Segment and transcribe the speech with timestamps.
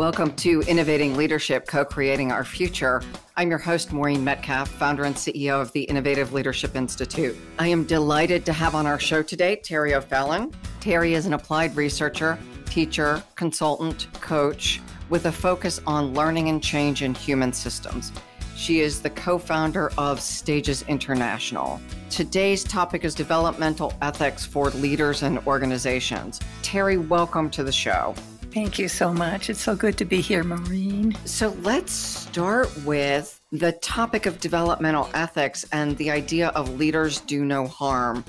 [0.00, 3.02] Welcome to Innovating Leadership, Co Creating Our Future.
[3.36, 7.36] I'm your host, Maureen Metcalf, founder and CEO of the Innovative Leadership Institute.
[7.58, 10.54] I am delighted to have on our show today Terry O'Fallon.
[10.80, 17.02] Terry is an applied researcher, teacher, consultant, coach with a focus on learning and change
[17.02, 18.10] in human systems.
[18.56, 21.78] She is the co founder of Stages International.
[22.08, 26.40] Today's topic is developmental ethics for leaders and organizations.
[26.62, 28.14] Terry, welcome to the show.
[28.52, 29.48] Thank you so much.
[29.48, 31.16] It's so good to be here, Maureen.
[31.24, 37.44] So let's start with the topic of developmental ethics and the idea of leaders do
[37.44, 38.24] no harm.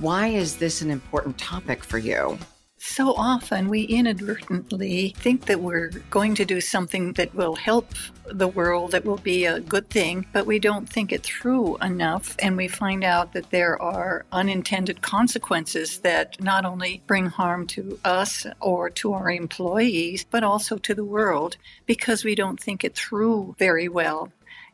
[0.00, 2.38] Why is this an important topic for you?
[2.78, 7.94] So often we inadvertently think that we're going to do something that will help
[8.26, 12.36] the world, that will be a good thing, but we don't think it through enough.
[12.38, 17.98] And we find out that there are unintended consequences that not only bring harm to
[18.04, 22.94] us or to our employees, but also to the world because we don't think it
[22.94, 24.30] through very well.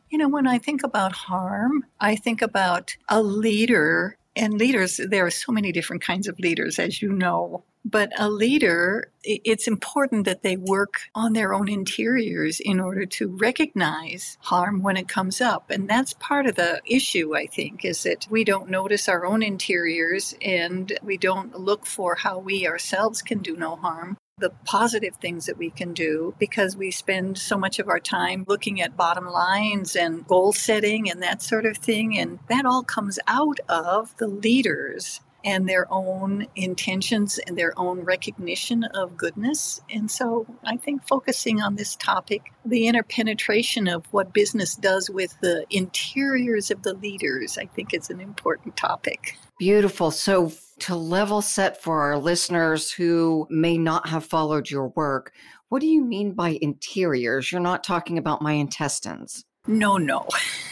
[0.09, 5.25] You know, when I think about harm, I think about a leader and leaders, there
[5.25, 7.63] are so many different kinds of leaders, as you know.
[7.85, 13.27] But a leader, it's important that they work on their own interiors in order to
[13.27, 15.69] recognize harm when it comes up.
[15.69, 19.43] And that's part of the issue, I think, is that we don't notice our own
[19.43, 25.15] interiors and we don't look for how we ourselves can do no harm the positive
[25.17, 28.97] things that we can do because we spend so much of our time looking at
[28.97, 32.17] bottom lines and goal setting and that sort of thing.
[32.17, 37.99] And that all comes out of the leaders and their own intentions and their own
[38.01, 39.81] recognition of goodness.
[39.89, 45.35] And so I think focusing on this topic, the interpenetration of what business does with
[45.41, 49.37] the interiors of the leaders, I think is an important topic.
[49.59, 50.11] Beautiful.
[50.11, 55.33] So to level set for our listeners who may not have followed your work,
[55.69, 57.51] what do you mean by interiors?
[57.51, 59.45] You're not talking about my intestines.
[59.65, 60.27] No, no.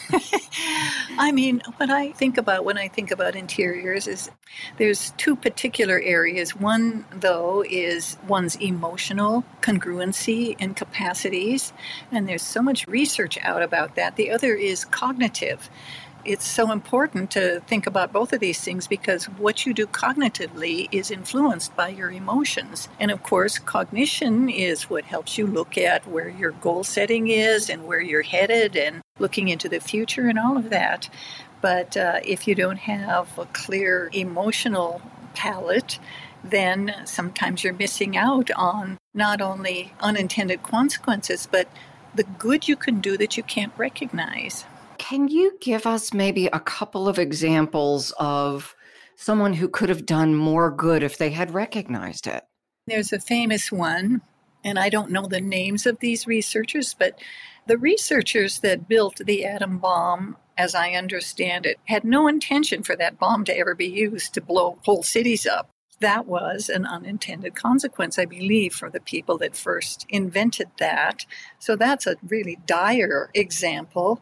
[1.17, 4.29] I mean, what I think about when I think about interiors is
[4.77, 6.57] there's two particular areas.
[6.57, 11.71] One, though, is one's emotional congruency and capacities,
[12.11, 14.17] and there's so much research out about that.
[14.17, 15.69] The other is cognitive
[16.25, 20.87] it's so important to think about both of these things because what you do cognitively
[20.91, 22.87] is influenced by your emotions.
[22.99, 27.69] And of course, cognition is what helps you look at where your goal setting is
[27.69, 31.09] and where you're headed and looking into the future and all of that.
[31.61, 35.01] But uh, if you don't have a clear emotional
[35.33, 35.99] palette,
[36.43, 41.67] then sometimes you're missing out on not only unintended consequences, but
[42.15, 44.65] the good you can do that you can't recognize.
[45.01, 48.75] Can you give us maybe a couple of examples of
[49.15, 52.43] someone who could have done more good if they had recognized it?
[52.85, 54.21] There's a famous one,
[54.63, 57.19] and I don't know the names of these researchers, but
[57.65, 62.95] the researchers that built the atom bomb, as I understand it, had no intention for
[62.97, 65.71] that bomb to ever be used to blow whole cities up.
[65.99, 71.25] That was an unintended consequence, I believe, for the people that first invented that.
[71.57, 74.21] So that's a really dire example.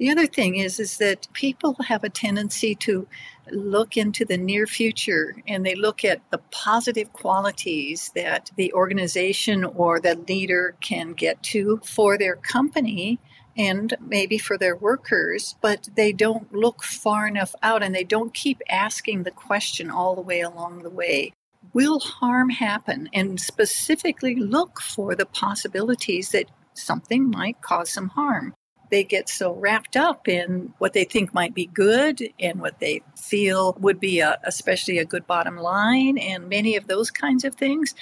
[0.00, 3.06] The other thing is is that people have a tendency to
[3.50, 9.62] look into the near future and they look at the positive qualities that the organization
[9.62, 13.18] or the leader can get to for their company
[13.58, 18.32] and maybe for their workers, but they don't look far enough out and they don't
[18.32, 21.30] keep asking the question all the way along the way.
[21.74, 23.10] Will harm happen?
[23.12, 28.54] And specifically look for the possibilities that something might cause some harm
[28.90, 33.02] they get so wrapped up in what they think might be good and what they
[33.16, 37.54] feel would be a, especially a good bottom line and many of those kinds of
[37.54, 37.94] things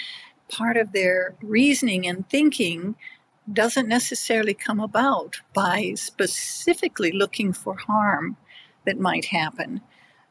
[0.48, 2.96] part of their reasoning and thinking
[3.52, 8.36] doesn't necessarily come about by specifically looking for harm
[8.84, 9.80] that might happen.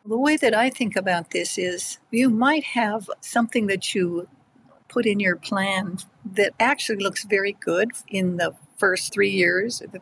[0.06, 4.28] The way that I think about this is you might have something that you
[4.88, 10.02] put in your plan that actually looks very good in the first three years, the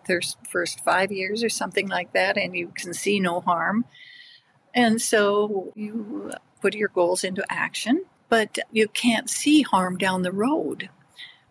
[0.49, 3.85] first five years, or something like that, and you can see no harm.
[4.73, 6.31] And so you
[6.61, 10.89] put your goals into action, but you can't see harm down the road.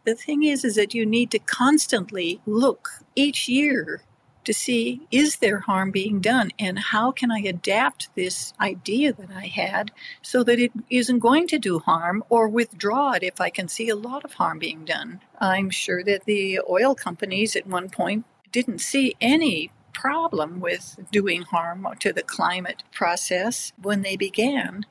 [0.04, 4.02] The thing is, is that you need to constantly look each year
[4.44, 9.30] to see is there harm being done and how can I adapt this idea that
[9.30, 9.90] I had
[10.22, 13.88] so that it isn't going to do harm or withdraw it if I can see
[13.88, 15.20] a lot of harm being done.
[15.40, 21.42] I'm sure that the oil companies at one point didn't see any problem with doing
[21.42, 24.84] harm to the climate process when they began.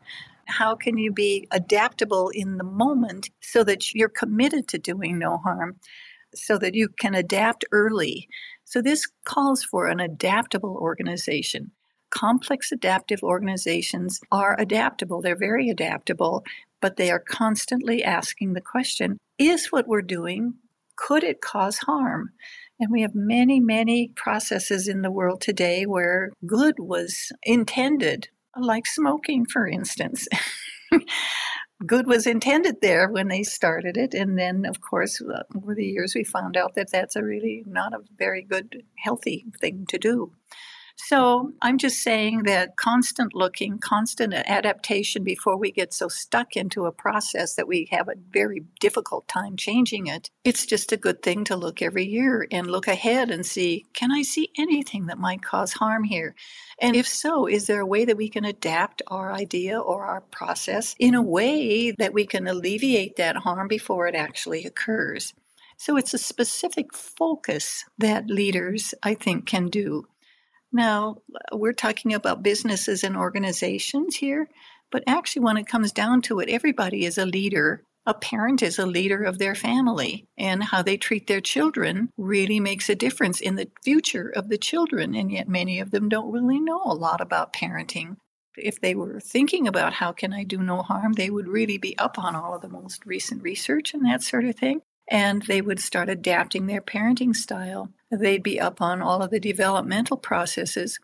[0.45, 5.37] How can you be adaptable in the moment so that you're committed to doing no
[5.37, 5.79] harm?
[6.35, 8.27] so that you can adapt early.
[8.65, 11.71] So, this calls for an adaptable organization.
[12.09, 16.43] Complex adaptive organizations are adaptable, they're very adaptable,
[16.81, 20.55] but they are constantly asking the question is what we're doing,
[20.95, 22.31] could it cause harm?
[22.79, 28.85] And we have many, many processes in the world today where good was intended, like
[28.85, 30.27] smoking, for instance.
[31.85, 34.13] good was intended there when they started it.
[34.13, 37.63] And then, of course, uh, over the years, we found out that that's a really
[37.65, 40.31] not a very good, healthy thing to do.
[40.95, 46.85] So I'm just saying that constant looking, constant adaptation before we get so stuck into
[46.85, 50.29] a process that we have a very difficult time changing it.
[50.43, 54.11] It's just a good thing to look every year and look ahead and see can
[54.11, 56.35] I see anything that might cause harm here?
[56.79, 60.21] And if so, is there a way that we can adapt our idea or our
[60.21, 65.33] process in a way that we can alleviate that harm before it actually occurs?
[65.77, 70.07] So it's a specific focus that leaders, I think, can do.
[70.73, 71.17] Now,
[71.51, 74.49] we're talking about businesses and organizations here,
[74.91, 77.83] but actually, when it comes down to it, everybody is a leader.
[78.07, 82.59] A parent is a leader of their family, and how they treat their children really
[82.59, 85.13] makes a difference in the future of the children.
[85.13, 88.17] And yet, many of them don't really know a lot about parenting.
[88.57, 91.97] If they were thinking about how can I do no harm, they would really be
[91.99, 95.61] up on all of the most recent research and that sort of thing and they
[95.61, 97.89] would start adapting their parenting style.
[98.11, 100.99] They'd be up on all of the developmental processes.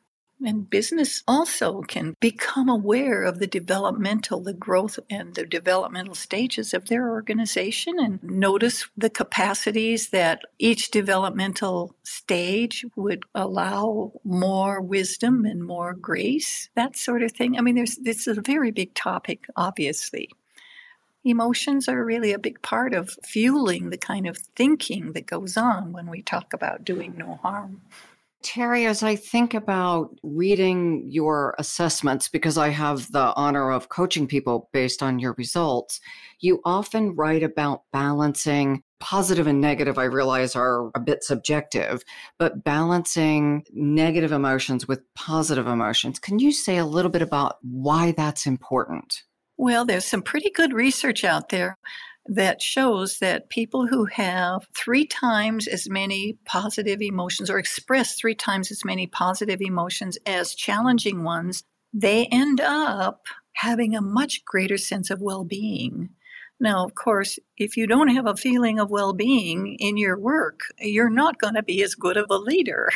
[0.46, 6.74] And business also can become aware of the developmental, the growth and the developmental stages
[6.74, 15.44] of their organization and notice the capacities that each developmental stage would allow more wisdom
[15.44, 17.58] and more grace, that sort of thing.
[17.58, 20.30] I mean, there's, it's a very big topic, obviously.
[21.26, 25.92] Emotions are really a big part of fueling the kind of thinking that goes on
[25.92, 27.82] when we talk about doing no harm.
[28.42, 34.28] Terry, as I think about reading your assessments, because I have the honor of coaching
[34.28, 36.00] people based on your results,
[36.40, 42.04] you often write about balancing positive and negative, I realize are a bit subjective,
[42.38, 46.18] but balancing negative emotions with positive emotions.
[46.20, 49.24] Can you say a little bit about why that's important?
[49.62, 51.78] Well, there's some pretty good research out there
[52.28, 58.36] that shows that people who have three times as many positive emotions or express three
[58.36, 64.78] times as many positive emotions as challenging ones, they end up having a much greater
[64.78, 66.08] sense of well being.
[66.62, 70.62] Now, of course, if you don't have a feeling of well being in your work,
[70.80, 72.92] you're not going to be as good of a leader.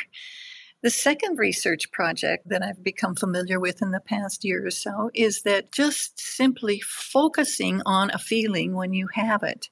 [0.83, 5.09] The second research project that I've become familiar with in the past year or so
[5.13, 9.69] is that just simply focusing on a feeling when you have it,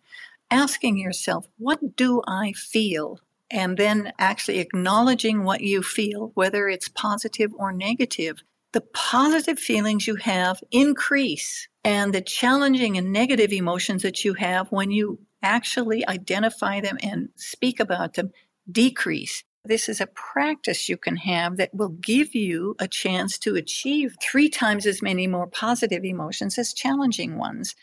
[0.50, 3.20] asking yourself, what do I feel?
[3.52, 8.42] And then actually acknowledging what you feel, whether it's positive or negative.
[8.72, 14.72] The positive feelings you have increase, and the challenging and negative emotions that you have
[14.72, 18.32] when you actually identify them and speak about them
[18.72, 19.44] decrease.
[19.64, 24.16] This is a practice you can have that will give you a chance to achieve
[24.20, 27.76] three times as many more positive emotions as challenging ones.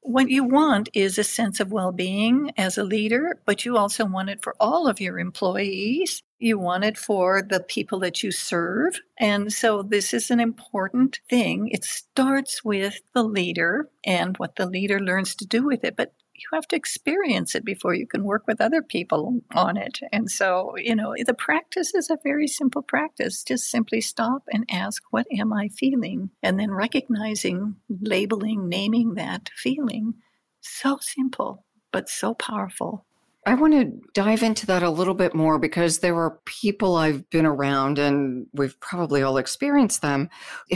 [0.00, 4.06] What you want is a sense of well being as a leader, but you also
[4.06, 6.22] want it for all of your employees.
[6.38, 8.98] You want it for the people that you serve.
[9.18, 11.68] And so this is an important thing.
[11.68, 15.94] It starts with the leader and what the leader learns to do with it.
[15.94, 20.00] But you have to experience it before you can work with other people on it.
[20.12, 23.42] And so, you know, the practice is a very simple practice.
[23.42, 26.30] Just simply stop and ask, What am I feeling?
[26.42, 30.14] And then recognizing, labeling, naming that feeling.
[30.60, 33.06] So simple, but so powerful.
[33.46, 37.28] I want to dive into that a little bit more because there are people I've
[37.30, 40.28] been around, and we've probably all experienced them,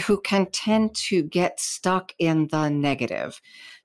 [0.06, 3.40] who can tend to get stuck in the negative.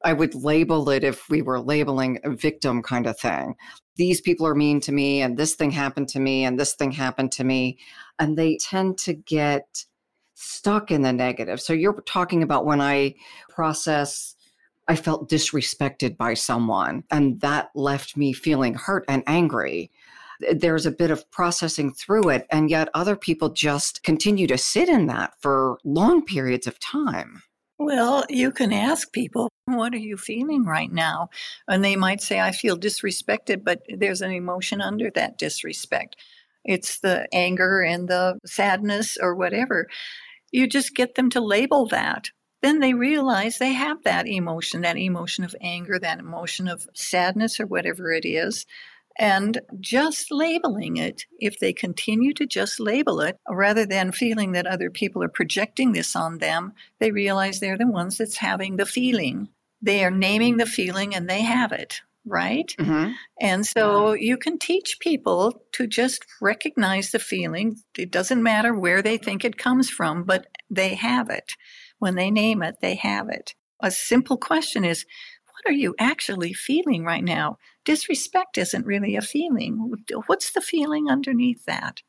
[0.06, 3.56] I would label it if we were labeling a victim kind of thing.
[3.98, 6.92] These people are mean to me, and this thing happened to me, and this thing
[6.92, 7.80] happened to me.
[8.20, 9.84] And they tend to get
[10.36, 11.60] stuck in the negative.
[11.60, 13.16] So you're talking about when I
[13.50, 14.36] process
[14.88, 19.92] I felt disrespected by someone, and that left me feeling hurt and angry.
[20.52, 24.88] There's a bit of processing through it, and yet other people just continue to sit
[24.88, 27.44] in that for long periods of time.
[27.80, 31.30] Well, you can ask people, what are you feeling right now?
[31.68, 36.16] And they might say, I feel disrespected, but there's an emotion under that disrespect.
[36.66, 39.88] It's the anger and the sadness or whatever.
[40.52, 42.30] You just get them to label that
[42.62, 47.60] then they realize they have that emotion, that emotion of anger, that emotion of sadness,
[47.60, 48.66] or whatever it is.
[49.20, 54.68] And just labeling it, if they continue to just label it, rather than feeling that
[54.68, 58.86] other people are projecting this on them, they realize they're the ones that's having the
[58.86, 59.50] feeling.
[59.82, 62.74] They are naming the feeling and they have it, right?
[62.80, 63.14] Mm-hmm.
[63.42, 67.78] And so you can teach people to just recognize the feeling.
[67.98, 71.54] It doesn't matter where they think it comes from, but they have it.
[72.00, 73.54] When they name it, they have it.
[73.82, 75.06] A simple question is,
[75.46, 77.58] what are you actually feeling right now?
[77.86, 79.94] Disrespect isn't really a feeling.
[80.28, 82.02] What's the feeling underneath that?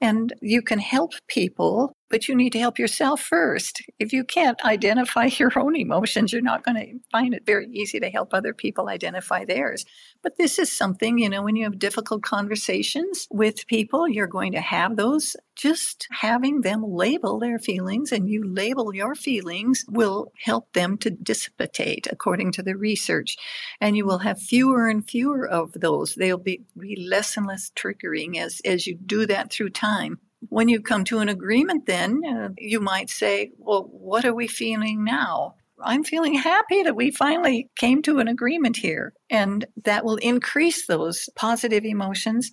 [0.00, 3.82] And you can help people, but you need to help yourself first.
[3.98, 8.00] If you can't identify your own emotions, you're not going to find it very easy
[8.00, 9.84] to help other people identify theirs.
[10.22, 14.52] But this is something, you know, when you have difficult conversations with people, you're going
[14.52, 15.36] to have those.
[15.54, 21.10] Just having them label their feelings and you label your feelings will help them to
[21.10, 23.36] dissipate according to the research.
[23.80, 26.14] And you will have fewer and fewer of those.
[26.14, 30.68] They'll be, be less and less triggering as, as you do that through time when
[30.68, 35.04] you come to an agreement, then uh, you might say, Well, what are we feeling
[35.04, 35.56] now?
[35.82, 39.12] I'm feeling happy that we finally came to an agreement here.
[39.28, 42.50] And that will increase those positive emotions.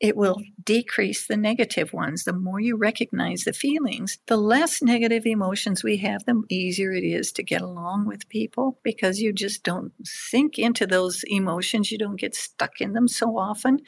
[0.00, 2.24] It will decrease the negative ones.
[2.24, 7.04] The more you recognize the feelings, the less negative emotions we have, the easier it
[7.04, 11.92] is to get along with people because you just don't sink into those emotions.
[11.92, 13.80] You don't get stuck in them so often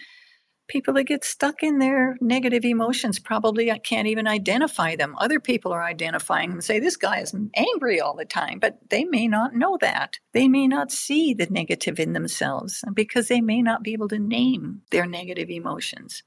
[0.68, 5.14] people that get stuck in their negative emotions probably can't even identify them.
[5.18, 9.04] Other people are identifying them, say, This guy is angry all the time, but they
[9.04, 10.18] may not know that.
[10.32, 14.18] They may not see the negative in themselves because they may not be able to
[14.18, 16.22] name their negative emotions.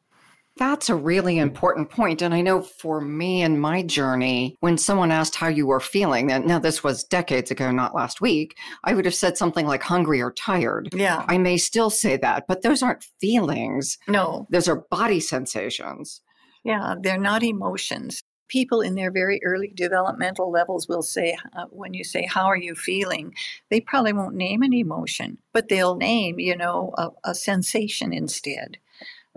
[0.59, 2.21] That's a really important point.
[2.21, 6.29] And I know for me in my journey, when someone asked how you were feeling,
[6.33, 9.81] and now this was decades ago, not last week, I would have said something like
[9.81, 10.89] hungry or tired.
[10.93, 11.23] Yeah.
[11.29, 13.97] I may still say that, but those aren't feelings.
[14.05, 14.47] No.
[14.49, 16.19] Those are body sensations.
[16.65, 18.21] Yeah, they're not emotions.
[18.49, 22.57] People in their very early developmental levels will say, uh, when you say, How are
[22.57, 23.33] you feeling?
[23.69, 28.77] They probably won't name an emotion, but they'll name, you know, a, a sensation instead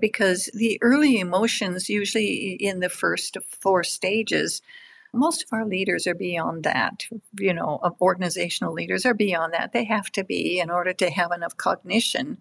[0.03, 4.61] because the early emotions, usually in the first four stages,
[5.15, 7.05] most of our leaders are beyond that.
[7.39, 9.73] You know, organizational leaders are beyond that.
[9.73, 12.39] They have to be in order to have enough cognition.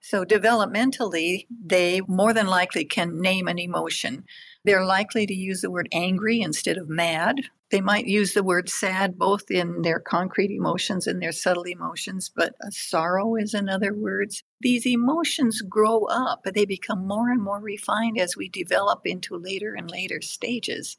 [0.00, 4.24] So, developmentally, they more than likely can name an emotion.
[4.64, 7.36] They're likely to use the word angry instead of mad.
[7.70, 12.30] They might use the word sad both in their concrete emotions and their subtle emotions,
[12.34, 14.30] but uh, sorrow is another word.
[14.60, 19.74] These emotions grow up, they become more and more refined as we develop into later
[19.74, 20.96] and later stages.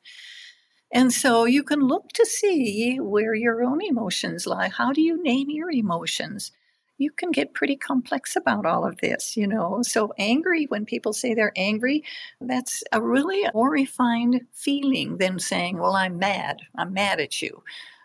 [0.91, 4.69] And so you can look to see where your own emotions lie.
[4.69, 6.51] How do you name your emotions?
[6.97, 9.81] You can get pretty complex about all of this, you know.
[9.83, 12.03] So, angry, when people say they're angry,
[12.39, 16.61] that's a really more refined feeling than saying, Well, I'm mad.
[16.75, 17.63] I'm mad at you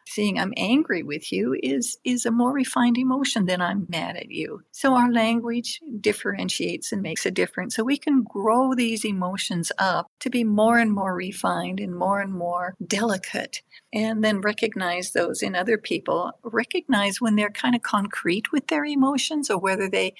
[0.08, 4.30] seeing I'm angry with you is is a more refined emotion than I'm mad at
[4.30, 4.62] you.
[4.72, 7.76] So our language differentiates and makes a difference.
[7.76, 12.20] So we can grow these emotions up to be more and more refined and more
[12.20, 13.62] and more delicate
[13.92, 16.32] and then recognize those in other people.
[16.42, 20.14] Recognize when they're kind of concrete with their emotions or whether they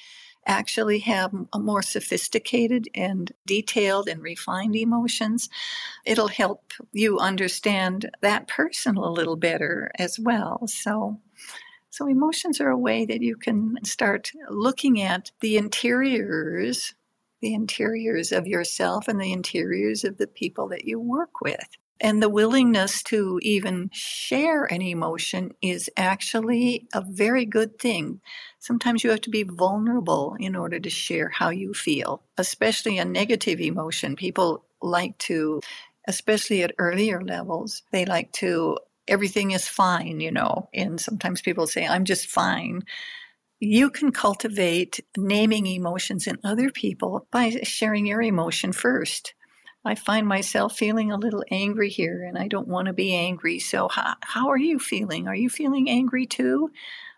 [0.48, 5.48] actually have more sophisticated and detailed and refined emotions.
[6.04, 10.66] It'll help you understand that person a little better as well.
[10.66, 11.20] So,
[11.90, 16.94] so emotions are a way that you can start looking at the interiors,
[17.40, 21.68] the interiors of yourself and the interiors of the people that you work with.
[22.00, 28.20] And the willingness to even share an emotion is actually a very good thing.
[28.60, 33.04] Sometimes you have to be vulnerable in order to share how you feel, especially a
[33.04, 34.14] negative emotion.
[34.14, 35.60] People like to,
[36.06, 38.78] especially at earlier levels, they like to,
[39.08, 40.68] everything is fine, you know.
[40.72, 42.82] And sometimes people say, I'm just fine
[43.60, 49.34] you can cultivate naming emotions in other people by sharing your emotion first.
[49.84, 53.58] I find myself feeling a little angry here and I don't want to be angry.
[53.58, 55.28] So, how, how are you feeling?
[55.28, 56.70] Are you feeling angry too?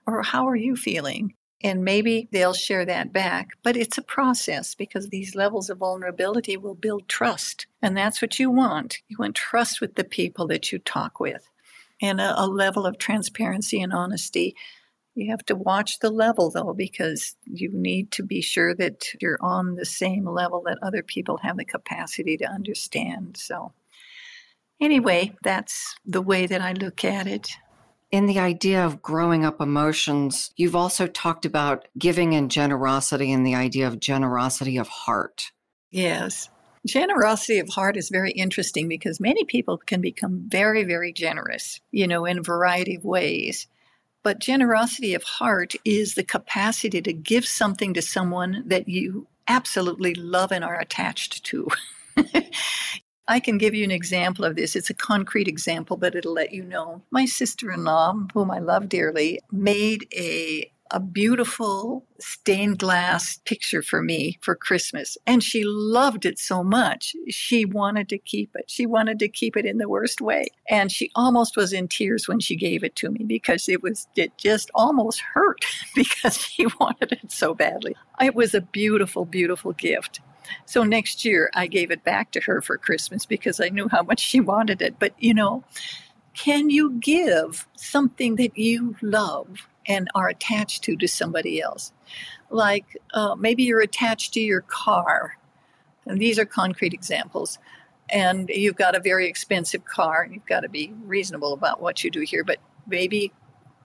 [0.07, 1.35] Or how are you feeling?
[1.63, 6.57] And maybe they'll share that back, but it's a process because these levels of vulnerability
[6.57, 7.67] will build trust.
[7.83, 8.99] And that's what you want.
[9.09, 11.49] You want trust with the people that you talk with
[12.01, 14.57] and a, a level of transparency and honesty
[15.15, 19.39] you have to watch the level though, because you need to be sure that you're
[19.41, 23.37] on the same level that other people have the capacity to understand.
[23.37, 23.73] So,
[24.81, 27.51] anyway, that's the way that I look at it.
[28.11, 33.47] In the idea of growing up emotions, you've also talked about giving and generosity and
[33.47, 35.53] the idea of generosity of heart.
[35.91, 36.51] Yes.
[36.87, 42.07] Generosity of heart is very interesting because many people can become very, very generous, you
[42.07, 43.69] know, in a variety of ways.
[44.23, 50.15] But generosity of heart is the capacity to give something to someone that you absolutely
[50.15, 51.69] love and are attached to.
[53.29, 54.75] I can give you an example of this.
[54.75, 57.03] It's a concrete example, but it'll let you know.
[57.11, 63.83] My sister in law, whom I love dearly, made a a beautiful stained glass picture
[63.83, 65.17] for me for Christmas.
[65.27, 67.15] And she loved it so much.
[67.29, 68.65] She wanted to keep it.
[68.69, 70.49] She wanted to keep it in the worst way.
[70.69, 74.09] And she almost was in tears when she gave it to me because it was,
[74.17, 77.97] it just almost hurt because she wanted it so badly.
[78.21, 80.21] It was a beautiful, beautiful gift.
[80.67, 84.03] So next year I gave it back to her for Christmas because I knew how
[84.03, 84.97] much she wanted it.
[84.99, 85.65] But you know,
[86.35, 91.93] can you give something that you love and are attached to to somebody else.
[92.49, 95.37] Like uh, maybe you're attached to your car.
[96.07, 97.59] And these are concrete examples.
[98.09, 102.03] And you've got a very expensive car, and you've got to be reasonable about what
[102.03, 102.43] you do here.
[102.45, 103.33] But maybe,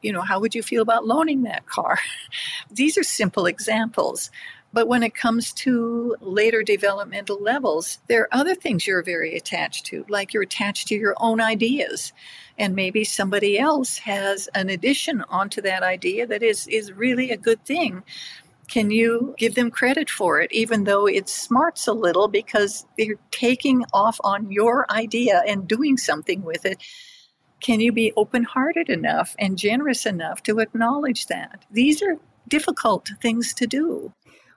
[0.01, 1.99] you know, how would you feel about loaning that car?
[2.71, 4.31] these are simple examples.
[4.75, 9.85] But when it comes to later developmental levels, there are other things you're very attached
[9.85, 12.11] to, like you're attached to your own ideas.
[12.57, 17.37] And maybe somebody else has an addition onto that idea that is, is really a
[17.37, 18.03] good thing.
[18.67, 23.15] Can you give them credit for it, even though it smarts a little because they're
[23.31, 26.83] taking off on your idea and doing something with it?
[27.61, 31.63] Can you be open hearted enough and generous enough to acknowledge that?
[31.71, 32.17] These are
[32.49, 34.11] difficult things to do.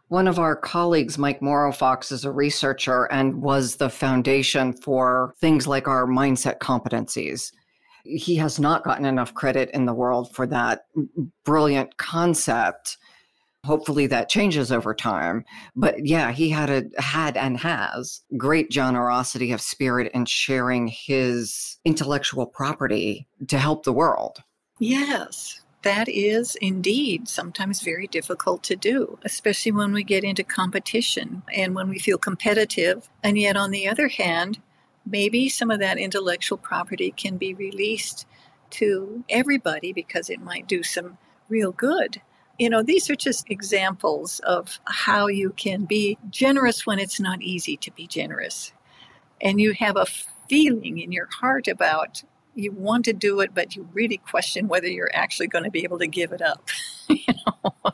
[0.09, 5.35] One of our colleagues, Mike Morrow Fox, is a researcher and was the foundation for
[5.39, 7.53] things like our mindset competencies.
[8.05, 10.87] He has not gotten enough credit in the world for that
[11.45, 12.97] brilliant concept.
[13.67, 15.45] Hopefully that changes over time.
[15.77, 21.77] But yeah, he had a had and has great generosity of spirit in sharing his
[21.85, 24.43] intellectual property to help the world.
[24.79, 31.43] Yes, that is indeed sometimes very difficult to do, especially when we get into competition
[31.51, 33.09] and when we feel competitive.
[33.25, 34.61] And yet, on the other hand,
[35.07, 38.27] maybe some of that intellectual property can be released
[38.73, 41.17] to everybody because it might do some
[41.49, 42.21] real good.
[42.59, 47.41] You know, these are just examples of how you can be generous when it's not
[47.41, 48.73] easy to be generous.
[49.41, 50.05] And you have a
[50.51, 52.23] feeling in your heart about
[52.59, 55.85] you want to do it, but you really question whether you're actually going to be
[55.85, 56.69] able to give it up.
[57.09, 57.93] you know?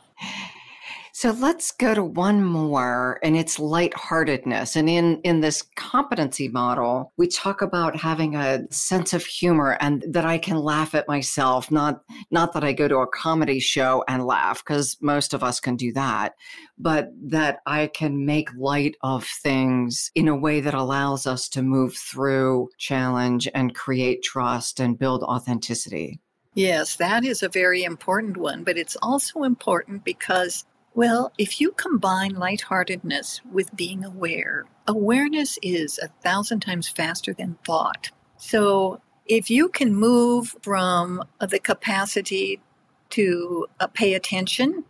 [1.17, 4.75] So let's go to one more, and it's lightheartedness.
[4.75, 10.03] And in, in this competency model, we talk about having a sense of humor and
[10.09, 12.01] that I can laugh at myself, not,
[12.31, 15.77] not that I go to a comedy show and laugh, because most of us can
[15.77, 16.33] do that,
[16.77, 21.61] but that I can make light of things in a way that allows us to
[21.61, 26.19] move through challenge and create trust and build authenticity.
[26.55, 31.71] Yes, that is a very important one, but it's also important because well, if you
[31.73, 38.11] combine lightheartedness with being aware, awareness is a thousand times faster than thought.
[38.37, 42.61] So if you can move from the capacity
[43.09, 44.85] to uh, pay attention,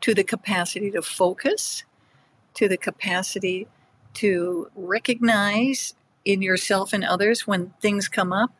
[0.00, 1.84] to the capacity to focus,
[2.54, 3.68] to the capacity
[4.14, 8.50] to recognize in yourself and others when things come up,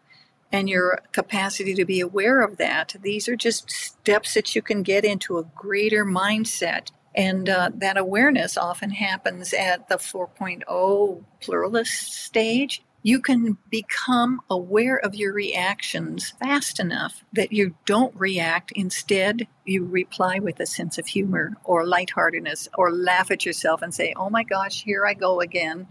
[0.53, 2.97] and your capacity to be aware of that.
[3.03, 6.91] These are just steps that you can get into a greater mindset.
[7.15, 12.83] And uh, that awareness often happens at the 4.0 pluralist stage.
[13.03, 18.73] You can become aware of your reactions fast enough that you don't react.
[18.73, 23.95] Instead, you reply with a sense of humor or lightheartedness or laugh at yourself and
[23.95, 25.87] say, Oh my gosh, here I go again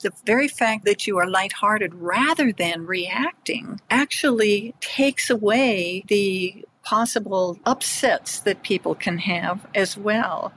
[0.00, 7.58] the very fact that you are lighthearted rather than reacting actually takes away the possible
[7.66, 10.52] upsets that people can have as well.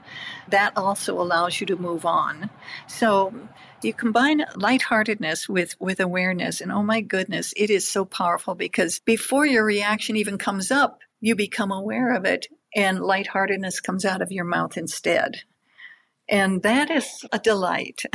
[0.48, 2.50] That also allows you to move on.
[2.86, 3.34] So
[3.82, 9.00] you combine lightheartedness with, with awareness, and oh my goodness, it is so powerful because
[9.00, 14.22] before your reaction even comes up, you become aware of it, and lightheartedness comes out
[14.22, 15.42] of your mouth instead.
[16.28, 18.02] And that is a delight.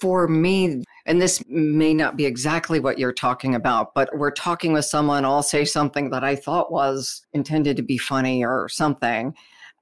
[0.00, 4.72] For me, and this may not be exactly what you're talking about, but we're talking
[4.72, 9.34] with someone, I'll say something that I thought was intended to be funny or something.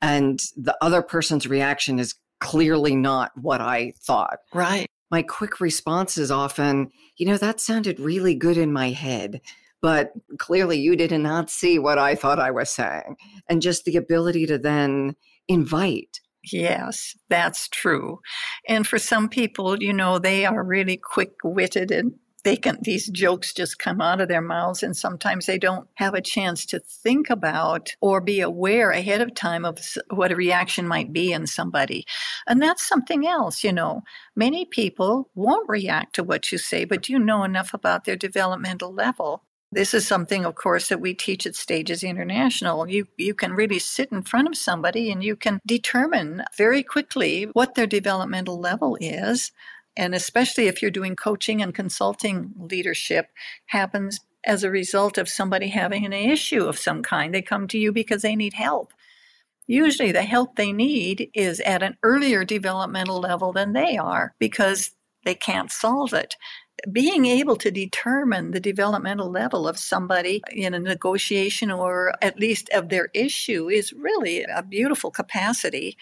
[0.03, 4.39] And the other person's reaction is clearly not what I thought.
[4.55, 4.87] Right.
[5.11, 9.41] My quick response is often, you know, that sounded really good in my head,
[9.83, 13.17] but clearly you did not see what I thought I was saying.
[13.49, 15.17] And just the ability to then
[15.49, 16.21] invite.
[16.45, 18.21] Yes, that's true.
[18.67, 23.09] And for some people, you know, they are really quick witted and they can these
[23.11, 26.81] jokes just come out of their mouths and sometimes they don't have a chance to
[26.81, 31.47] think about or be aware ahead of time of what a reaction might be in
[31.47, 32.07] somebody
[32.47, 34.01] and that's something else you know
[34.35, 38.91] many people won't react to what you say but you know enough about their developmental
[38.91, 42.89] level this is something, of course, that we teach at Stages International.
[42.89, 47.45] You, you can really sit in front of somebody and you can determine very quickly
[47.53, 49.53] what their developmental level is
[49.97, 53.29] and especially if you're doing coaching and consulting leadership,
[53.67, 57.35] happens as a result of somebody having an issue of some kind.
[57.35, 58.93] They come to you because they need help.
[59.67, 64.93] Usually, the help they need is at an earlier developmental level than they are because
[65.25, 66.35] they can't solve it.
[66.91, 72.69] Being able to determine the developmental level of somebody in a negotiation or at least
[72.71, 75.97] of their issue is really a beautiful capacity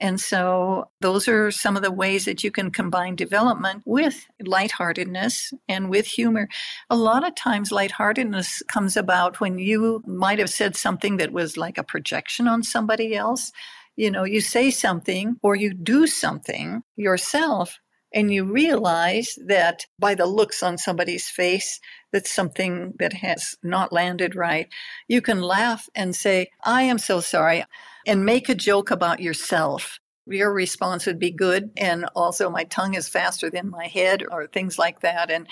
[0.00, 5.52] and so those are some of the ways that you can combine development with lightheartedness
[5.68, 6.48] and with humor.
[6.88, 11.56] A lot of times lightheartedness comes about when you might have said something that was
[11.56, 13.50] like a projection on somebody else.
[13.96, 17.78] You know, you say something or you do something yourself
[18.12, 21.80] and you realize that by the looks on somebody's face
[22.12, 24.68] that's something that has not landed right
[25.08, 27.64] you can laugh and say i am so sorry
[28.06, 32.94] and make a joke about yourself your response would be good and also my tongue
[32.94, 35.46] is faster than my head or things like that and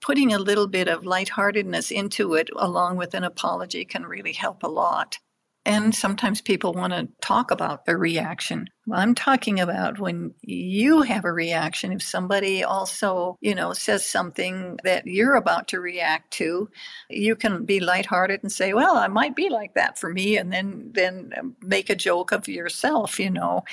[0.00, 4.62] putting a little bit of lightheartedness into it along with an apology can really help
[4.62, 5.18] a lot
[5.66, 8.66] and sometimes people want to talk about a reaction.
[8.92, 11.92] I'm talking about when you have a reaction.
[11.92, 16.68] If somebody also, you know, says something that you're about to react to,
[17.08, 20.52] you can be lighthearted and say, "Well, I might be like that for me," and
[20.52, 23.64] then then um, make a joke of yourself, you know.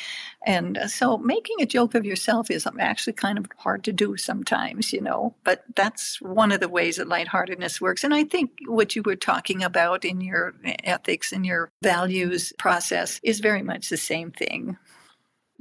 [0.46, 4.16] And uh, so, making a joke of yourself is actually kind of hard to do
[4.18, 5.36] sometimes, you know.
[5.44, 8.04] But that's one of the ways that lightheartedness works.
[8.04, 13.20] And I think what you were talking about in your ethics and your values process
[13.24, 14.78] is very much the same thing.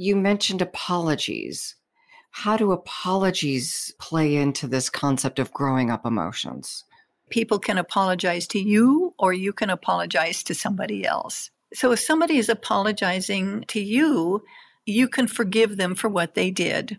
[0.02, 1.74] You mentioned apologies.
[2.30, 6.84] How do apologies play into this concept of growing up emotions?
[7.28, 11.50] People can apologize to you, or you can apologize to somebody else.
[11.74, 14.42] So if somebody is apologizing to you,
[14.86, 16.98] you can forgive them for what they did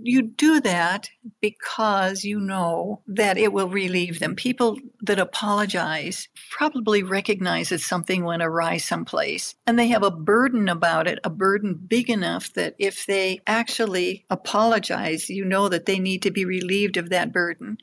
[0.00, 4.34] you do that because you know that it will relieve them.
[4.34, 10.68] People that apologize probably recognize that something went awry someplace and they have a burden
[10.68, 15.98] about it, a burden big enough that if they actually apologize, you know that they
[15.98, 17.78] need to be relieved of that burden.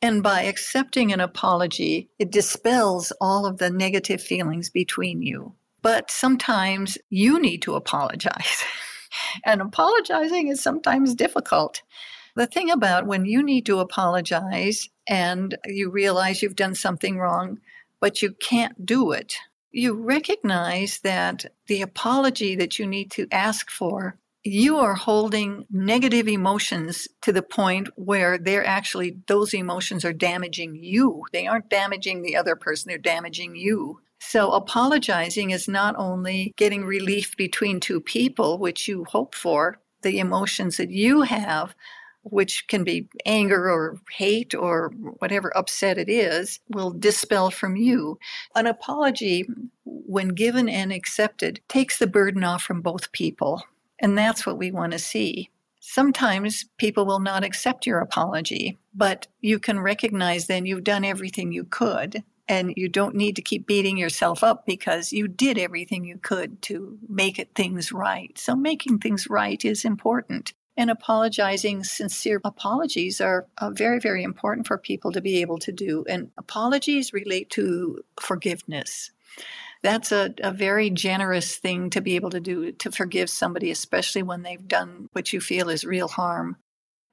[0.00, 5.54] And by accepting an apology, it dispels all of the negative feelings between you.
[5.82, 8.64] But sometimes you need to apologize.
[9.44, 11.82] and apologizing is sometimes difficult.
[12.36, 17.58] The thing about when you need to apologize and you realize you've done something wrong,
[18.00, 19.34] but you can't do it,
[19.72, 26.28] you recognize that the apology that you need to ask for, you are holding negative
[26.28, 31.24] emotions to the point where they're actually, those emotions are damaging you.
[31.32, 34.00] They aren't damaging the other person, they're damaging you.
[34.20, 40.18] So, apologizing is not only getting relief between two people, which you hope for, the
[40.18, 41.74] emotions that you have,
[42.22, 48.18] which can be anger or hate or whatever upset it is, will dispel from you.
[48.54, 49.48] An apology,
[49.84, 53.62] when given and accepted, takes the burden off from both people.
[54.00, 55.50] And that's what we want to see.
[55.80, 61.52] Sometimes people will not accept your apology, but you can recognize then you've done everything
[61.52, 66.04] you could and you don't need to keep beating yourself up because you did everything
[66.04, 68.36] you could to make it things right.
[68.38, 70.54] So making things right is important.
[70.76, 75.72] And apologizing, sincere apologies are uh, very, very important for people to be able to
[75.72, 76.04] do.
[76.08, 79.10] And apologies relate to forgiveness.
[79.82, 84.22] That's a, a very generous thing to be able to do to forgive somebody, especially
[84.22, 86.56] when they've done what you feel is real harm.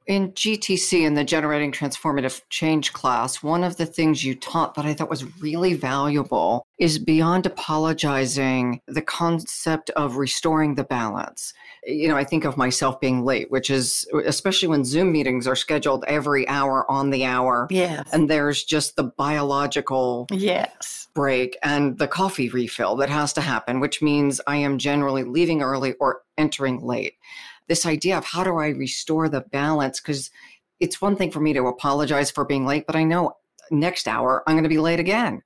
[0.07, 4.85] In GTC, in the Generating Transformative Change class, one of the things you taught that
[4.85, 11.53] I thought was really valuable is beyond apologizing, the concept of restoring the balance.
[11.85, 15.55] You know, I think of myself being late, which is especially when Zoom meetings are
[15.55, 17.67] scheduled every hour on the hour.
[17.71, 18.07] Yes.
[18.13, 21.07] And there's just the biological yes.
[21.15, 25.63] break and the coffee refill that has to happen, which means I am generally leaving
[25.63, 27.15] early or entering late
[27.67, 29.99] this idea of how do I restore the balance?
[29.99, 30.31] Because
[30.79, 33.37] it's one thing for me to apologize for being late, but I know
[33.71, 35.41] next hour, I'm going to be late again.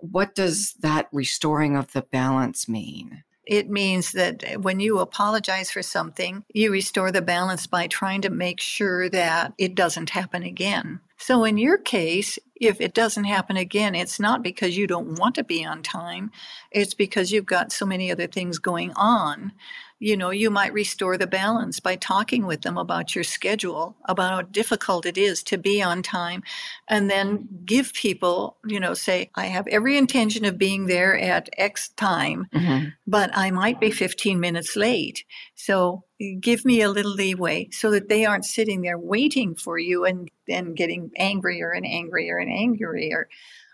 [0.00, 3.22] What does that restoring of the balance mean?
[3.46, 8.22] It means that eh, when you apologize for something, you restore the balance by trying
[8.22, 11.00] to make sure that it doesn't happen again.
[11.18, 15.34] So, in your case, if it doesn't happen again, it's not because you don't want
[15.34, 16.30] to be on time,
[16.70, 19.52] it's because you've got so many other things going on
[20.00, 24.30] you know, you might restore the balance by talking with them about your schedule, about
[24.30, 26.42] how difficult it is to be on time,
[26.88, 31.50] and then give people, you know, say, I have every intention of being there at
[31.58, 32.88] X time, mm-hmm.
[33.06, 35.24] but I might be 15 minutes late.
[35.54, 36.04] So
[36.40, 40.30] give me a little leeway so that they aren't sitting there waiting for you and
[40.48, 43.28] then getting angrier and angrier and angrier.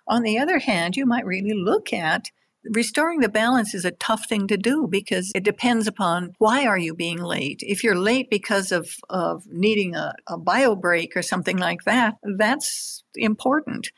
[0.08, 2.30] On the other hand, you might really look at
[2.70, 6.78] restoring the balance is a tough thing to do because it depends upon why are
[6.78, 7.60] you being late.
[7.62, 12.14] If you're late because of, of needing a, a bio break or something like that,
[12.36, 13.90] that's important.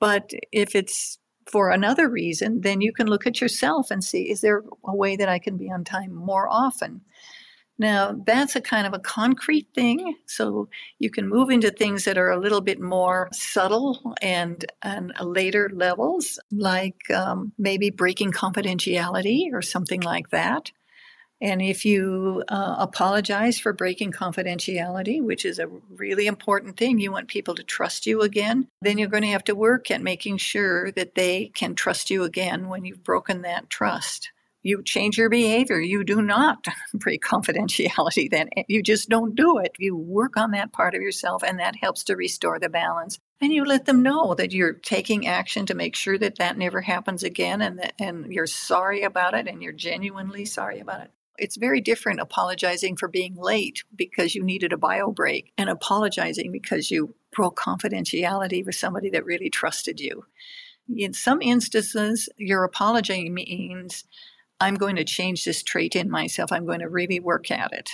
[0.00, 4.40] But if it's for another reason, then you can look at yourself and see is
[4.40, 7.02] there a way that I can be on time more often?
[7.78, 10.16] Now, that's a kind of a concrete thing.
[10.26, 15.12] So you can move into things that are a little bit more subtle and, and
[15.20, 20.70] later levels, like um, maybe breaking confidentiality or something like that.
[21.38, 27.12] And if you uh, apologize for breaking confidentiality, which is a really important thing, you
[27.12, 30.38] want people to trust you again, then you're going to have to work at making
[30.38, 34.30] sure that they can trust you again when you've broken that trust
[34.66, 35.80] you change your behavior.
[35.80, 39.72] You do not break confidentiality, then you just don't do it.
[39.78, 43.20] You work on that part of yourself, and that helps to restore the balance.
[43.40, 46.80] And you let them know that you're taking action to make sure that that never
[46.80, 51.10] happens again, and that, and you're sorry about it, and you're genuinely sorry about it.
[51.38, 56.50] It's very different apologizing for being late because you needed a bio break and apologizing
[56.50, 60.24] because you broke confidentiality with somebody that really trusted you.
[60.96, 64.04] In some instances, your apology means
[64.60, 66.52] I'm going to change this trait in myself.
[66.52, 67.90] I'm going to really work at it.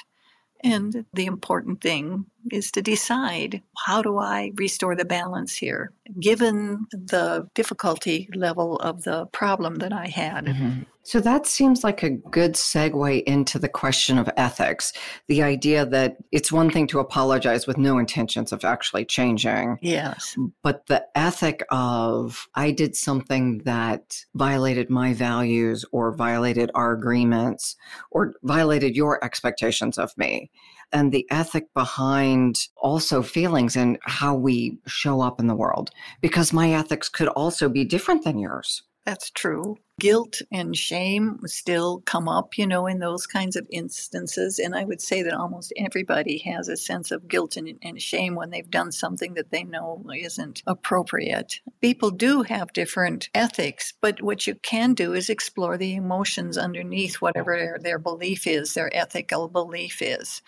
[0.65, 6.87] And the important thing is to decide how do I restore the balance here, given
[6.93, 10.47] the difficulty level of the problem that I had.
[10.47, 10.83] Mm-hmm.
[11.05, 14.93] So that seems like a good segue into the question of ethics.
[15.27, 19.79] The idea that it's one thing to apologize with no intentions of actually changing.
[19.83, 20.37] Yes.
[20.63, 27.77] But the ethic of I did something that violated my values or violated our agreements
[28.11, 30.51] or violated your expectations of me.
[30.93, 36.53] And the ethic behind also feelings and how we show up in the world, because
[36.53, 38.83] my ethics could also be different than yours.
[39.05, 39.79] That's true.
[39.99, 44.59] Guilt and shame still come up, you know, in those kinds of instances.
[44.59, 48.35] And I would say that almost everybody has a sense of guilt and, and, shame
[48.35, 51.61] when they've done something that they know isn't appropriate.
[51.81, 57.17] People do have different ethics, but what you can do is explore the emotions underneath
[57.17, 60.43] whatever their, their belief is, their ethical belief is.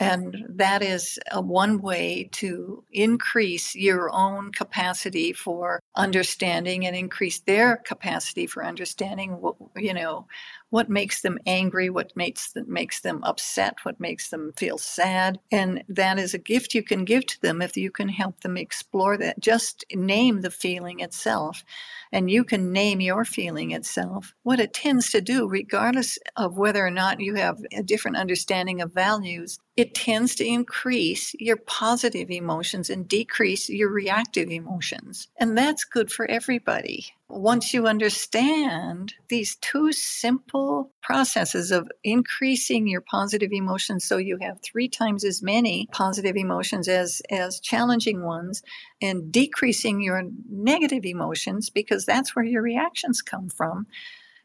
[0.00, 7.78] And that is one way to increase your own capacity for understanding and increase their
[7.78, 9.42] capacity for understanding,
[9.74, 10.28] you know,
[10.70, 15.40] what makes them angry, what makes them, makes them upset, what makes them feel sad.
[15.50, 18.56] And that is a gift you can give to them if you can help them
[18.56, 19.40] explore that.
[19.40, 21.64] Just name the feeling itself,
[22.12, 24.34] and you can name your feeling itself.
[24.42, 28.80] What it tends to do, regardless of whether or not you have a different understanding
[28.80, 35.28] of values, it tends to increase your positive emotions and decrease your reactive emotions.
[35.38, 43.02] And that's good for everybody once you understand these two simple processes of increasing your
[43.02, 48.62] positive emotions so you have three times as many positive emotions as as challenging ones
[49.02, 53.86] and decreasing your negative emotions because that's where your reactions come from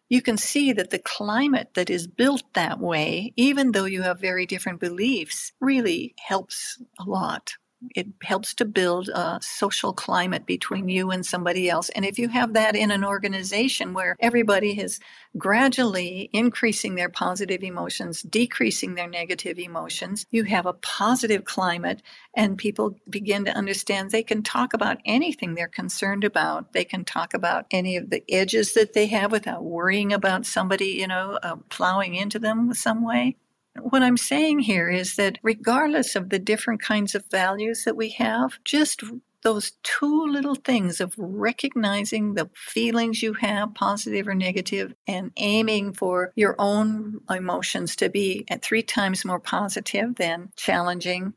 [0.09, 4.19] you can see that the climate that is built that way even though you have
[4.19, 7.53] very different beliefs really helps a lot
[7.95, 11.89] it helps to build a social climate between you and somebody else.
[11.89, 14.99] And if you have that in an organization where everybody is
[15.37, 22.01] gradually increasing their positive emotions, decreasing their negative emotions, you have a positive climate
[22.35, 26.73] and people begin to understand they can talk about anything they're concerned about.
[26.73, 30.87] They can talk about any of the edges that they have without worrying about somebody,
[30.87, 33.37] you know, uh, plowing into them some way.
[33.79, 38.09] What I'm saying here is that regardless of the different kinds of values that we
[38.11, 39.03] have, just
[39.41, 45.93] those two little things of recognizing the feelings you have, positive or negative, and aiming
[45.93, 51.33] for your own emotions to be at three times more positive than challenging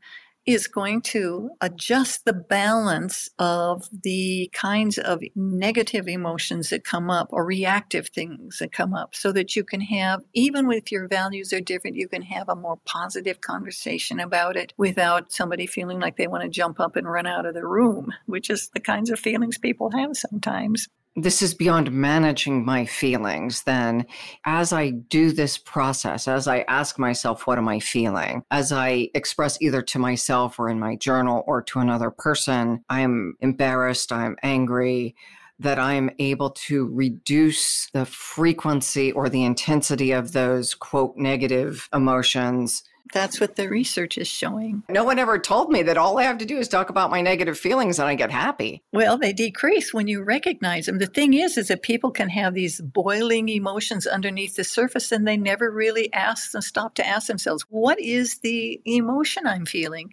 [0.47, 7.27] is going to adjust the balance of the kinds of negative emotions that come up
[7.31, 11.51] or reactive things that come up so that you can have, even if your values
[11.51, 16.15] are different, you can have a more positive conversation about it without somebody feeling like
[16.15, 19.09] they want to jump up and run out of the room, which is the kinds
[19.09, 24.05] of feelings people have sometimes this is beyond managing my feelings then
[24.45, 28.43] as i do this process as i ask myself what am i feeling?
[28.51, 33.35] As i express either to myself or in my journal or to another person i'm
[33.41, 35.15] embarrassed i'm angry
[35.59, 42.83] that i'm able to reduce the frequency or the intensity of those quote negative emotions
[43.11, 44.83] that's what the research is showing.
[44.89, 47.21] No one ever told me that all I have to do is talk about my
[47.21, 48.83] negative feelings and I get happy.
[48.91, 50.97] Well, they decrease when you recognize them.
[50.97, 55.27] The thing is, is that people can have these boiling emotions underneath the surface and
[55.27, 60.11] they never really ask and stop to ask themselves, what is the emotion I'm feeling?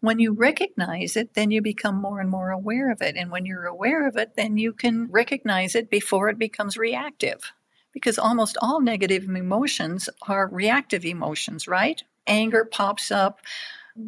[0.00, 3.16] When you recognize it, then you become more and more aware of it.
[3.16, 7.52] And when you're aware of it, then you can recognize it before it becomes reactive
[7.94, 12.02] because almost all negative emotions are reactive emotions, right?
[12.26, 13.40] Anger pops up,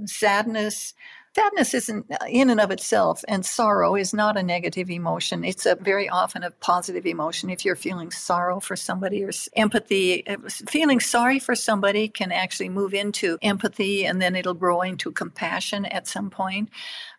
[0.06, 0.94] sadness.
[1.36, 5.44] Sadness isn't in and of itself, and sorrow is not a negative emotion.
[5.44, 7.50] It's a very often a positive emotion.
[7.50, 12.70] If you're feeling sorrow for somebody or empathy, uh, feeling sorry for somebody can actually
[12.70, 16.70] move into empathy and then it'll grow into compassion at some point.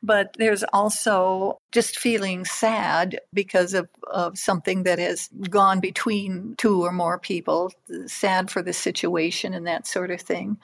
[0.01, 6.83] But there's also just feeling sad because of, of something that has gone between two
[6.83, 7.71] or more people,
[8.07, 10.57] sad for the situation and that sort of thing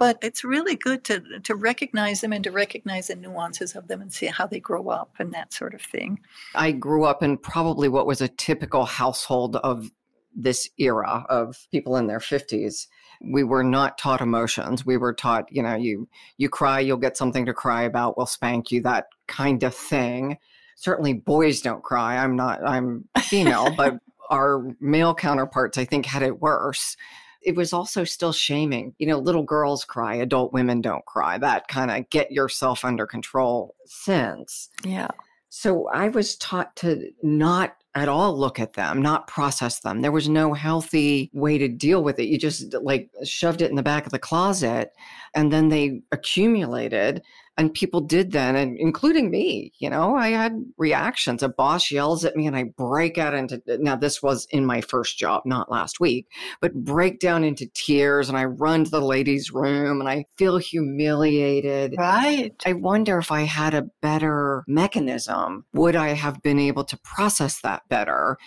[0.00, 4.00] but it's really good to to recognize them and to recognize the nuances of them
[4.00, 6.18] and see how they grow up and that sort of thing.
[6.54, 9.92] I grew up in probably what was a typical household of
[10.34, 12.86] this era of people in their 50s
[13.22, 14.86] we were not taught emotions.
[14.86, 16.08] We were taught you know you
[16.38, 20.38] you cry you'll get something to cry about we'll spank you that kind of thing.
[20.76, 22.16] Certainly boys don't cry.
[22.16, 23.98] I'm not i'm female but
[24.30, 26.96] our male counterparts i think had it worse
[27.42, 28.94] it was also still shaming.
[28.98, 31.38] You know, little girls cry, adult women don't cry.
[31.38, 34.68] That kind of get yourself under control sense.
[34.84, 35.08] Yeah.
[35.48, 40.00] So I was taught to not at all look at them, not process them.
[40.00, 42.28] There was no healthy way to deal with it.
[42.28, 44.92] You just like shoved it in the back of the closet
[45.34, 47.22] and then they accumulated
[47.60, 51.42] and people did then and including me you know i had reactions.
[51.42, 54.80] A boss yells at me and i break out into now this was in my
[54.80, 56.26] first job not last week
[56.62, 60.56] but break down into tears and i run to the ladies room and i feel
[60.56, 61.94] humiliated.
[61.98, 62.54] Right.
[62.64, 67.60] I wonder if i had a better mechanism would i have been able to process
[67.60, 68.38] that better?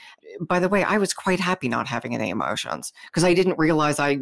[0.42, 4.00] By the way i was quite happy not having any emotions because i didn't realize
[4.00, 4.18] i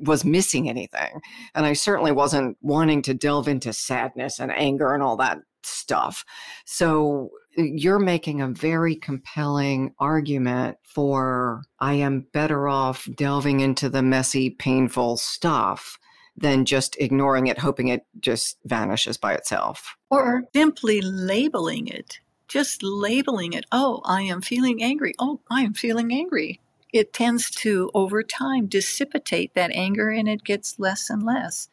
[0.00, 1.20] was missing anything.
[1.54, 6.24] And I certainly wasn't wanting to delve into sadness and anger and all that stuff.
[6.64, 14.02] So you're making a very compelling argument for I am better off delving into the
[14.02, 15.98] messy, painful stuff
[16.36, 19.96] than just ignoring it, hoping it just vanishes by itself.
[20.10, 22.20] Or simply labeling it.
[22.48, 23.64] Just labeling it.
[23.72, 25.14] Oh, I am feeling angry.
[25.18, 26.60] Oh, I am feeling angry
[26.92, 31.68] it tends to, over time, dissipate that anger and it gets less and less.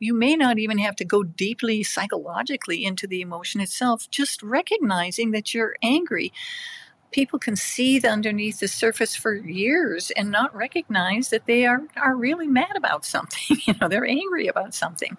[0.00, 5.32] You may not even have to go deeply psychologically into the emotion itself, just recognizing
[5.32, 6.32] that you're angry.
[7.10, 12.14] People can seethe underneath the surface for years and not recognize that they are, are
[12.14, 13.56] really mad about something.
[13.66, 15.16] you know, they're angry about something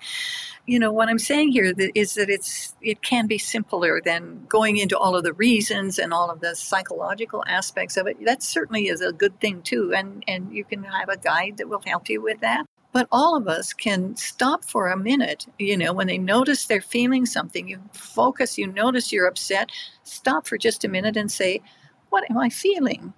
[0.69, 4.77] you know what i'm saying here is that it's it can be simpler than going
[4.77, 8.87] into all of the reasons and all of the psychological aspects of it that certainly
[8.87, 12.07] is a good thing too and and you can have a guide that will help
[12.07, 16.05] you with that but all of us can stop for a minute you know when
[16.05, 19.71] they notice they're feeling something you focus you notice you're upset
[20.03, 21.59] stop for just a minute and say
[22.09, 23.13] what am i feeling?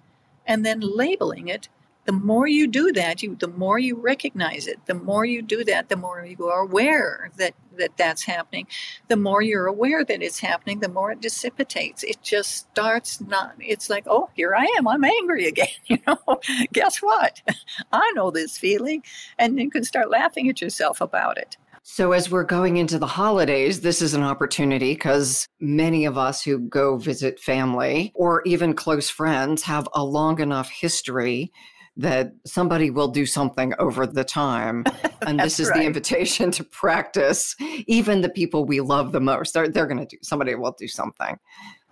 [0.46, 1.68] And then labeling it
[2.04, 5.62] the more you do that you the more you recognize it the more you do
[5.64, 8.66] that the more you are aware that that that's happening.
[9.08, 12.02] The more you're aware that it's happening the more it dissipates.
[12.02, 16.40] It just starts not it's like oh here i am i'm angry again you know?
[16.72, 17.40] Guess what?
[17.92, 19.04] I know this feeling.
[19.38, 23.08] And you can start laughing at yourself about it so, as we're going into the
[23.08, 28.72] holidays, this is an opportunity because many of us who go visit family or even
[28.74, 31.52] close friends have a long enough history
[31.96, 34.84] that somebody will do something over the time.
[35.24, 35.78] And this is right.
[35.78, 37.54] the invitation to practice.
[37.86, 40.88] Even the people we love the most, they're, they're going to do, somebody will do
[40.88, 41.38] something.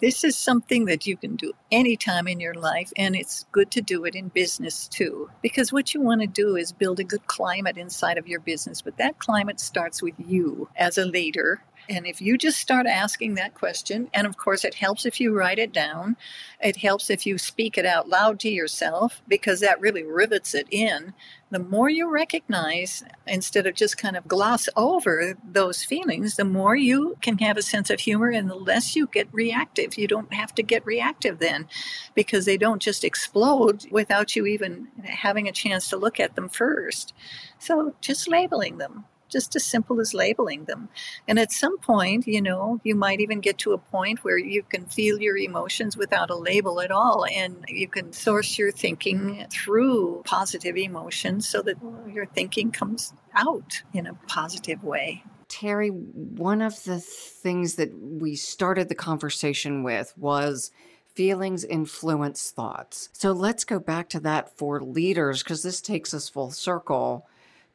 [0.01, 3.83] This is something that you can do anytime in your life, and it's good to
[3.83, 5.31] do it in business too.
[5.43, 8.81] Because what you want to do is build a good climate inside of your business,
[8.81, 13.35] but that climate starts with you as a leader and if you just start asking
[13.35, 16.17] that question, and of course, it helps if you write it down,
[16.63, 20.69] it helps if you speak it out loud to yourself because that really rivets it
[20.71, 21.15] in.
[21.51, 26.77] The more you recognize, instead of just kind of gloss over those feelings, the more
[26.77, 29.99] you can have a sense of humor and the less you get reactive.
[29.99, 31.67] You don't have to get reactive then
[32.15, 36.49] because they don't just explode without you even having a chance to look at them
[36.49, 37.13] first.
[37.59, 40.89] So just labeling them just as simple as labeling them.
[41.27, 44.63] And at some point, you know, you might even get to a point where you
[44.63, 47.25] can feel your emotions without a label at all.
[47.27, 51.77] And you can source your thinking through positive emotions so that
[52.13, 55.25] your thinking comes out in a positive way.
[55.49, 60.71] Terry, one of the things that we started the conversation with was
[61.15, 63.09] feelings influence thoughts.
[63.13, 67.27] So let's go back to that for leaders because this takes us full circle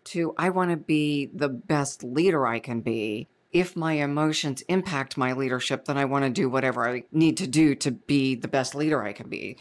[0.05, 3.27] to I want to be the best leader I can be.
[3.51, 7.47] If my emotions impact my leadership, then I want to do whatever I need to
[7.47, 9.57] do to be the best leader I can be.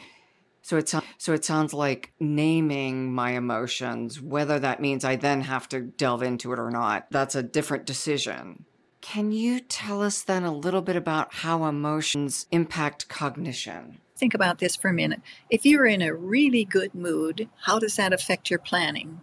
[0.62, 5.68] So it so it sounds like naming my emotions, whether that means I then have
[5.68, 7.06] to delve into it or not.
[7.10, 8.64] That's a different decision.
[9.02, 13.98] Can you tell us then a little bit about how emotions impact cognition?
[14.16, 15.20] Think about this for a minute.
[15.50, 19.20] If you're in a really good mood, how does that affect your planning?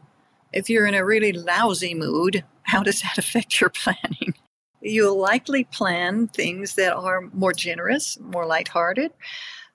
[0.53, 4.33] If you're in a really lousy mood, how does that affect your planning?
[4.81, 9.11] You'll likely plan things that are more generous, more lighthearted.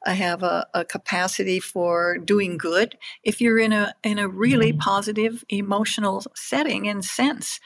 [0.05, 4.71] I have a, a, capacity for doing good if you're in a in a really
[4.71, 4.79] mm-hmm.
[4.79, 7.61] positive emotional setting and sense.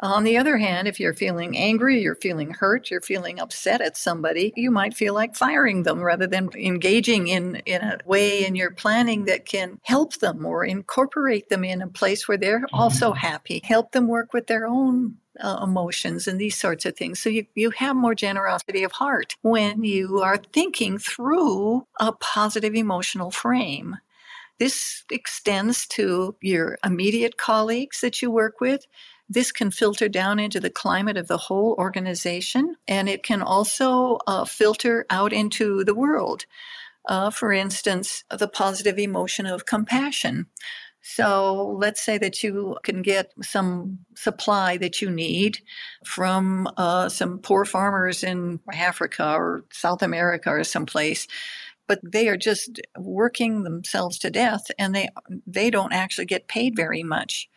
[0.00, 3.96] On the other hand, if you're feeling angry, you're feeling hurt, you're feeling upset at
[3.96, 8.54] somebody, you might feel like firing them rather than engaging in, in a way in
[8.54, 13.10] your planning that can help them or incorporate them in a place where they're also
[13.10, 13.26] mm-hmm.
[13.26, 17.18] happy, help them work with their own uh, emotions and these sorts of things.
[17.18, 22.76] So you, you have more generosity of heart when you are thinking through a positive
[22.76, 23.96] emotional frame.
[24.58, 28.86] This extends to your immediate colleagues that you work with,
[29.28, 34.18] this can filter down into the climate of the whole organization, and it can also
[34.26, 36.46] uh, filter out into the world.
[37.06, 40.46] Uh, for instance, the positive emotion of compassion.
[41.00, 45.58] So let's say that you can get some supply that you need
[46.04, 51.26] from uh, some poor farmers in Africa or South America or someplace,
[51.86, 55.08] but they are just working themselves to death and they
[55.46, 57.48] they don't actually get paid very much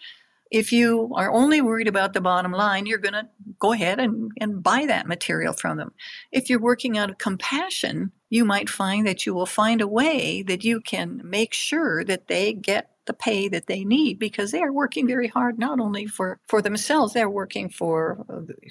[0.52, 3.28] if you are only worried about the bottom line, you're going to
[3.58, 5.94] go ahead and, and buy that material from them.
[6.32, 10.42] If you're working out of compassion, you might find that you will find a way
[10.44, 14.62] that you can make sure that they get the pay that they need because they
[14.62, 18.24] are working very hard not only for for themselves they're working for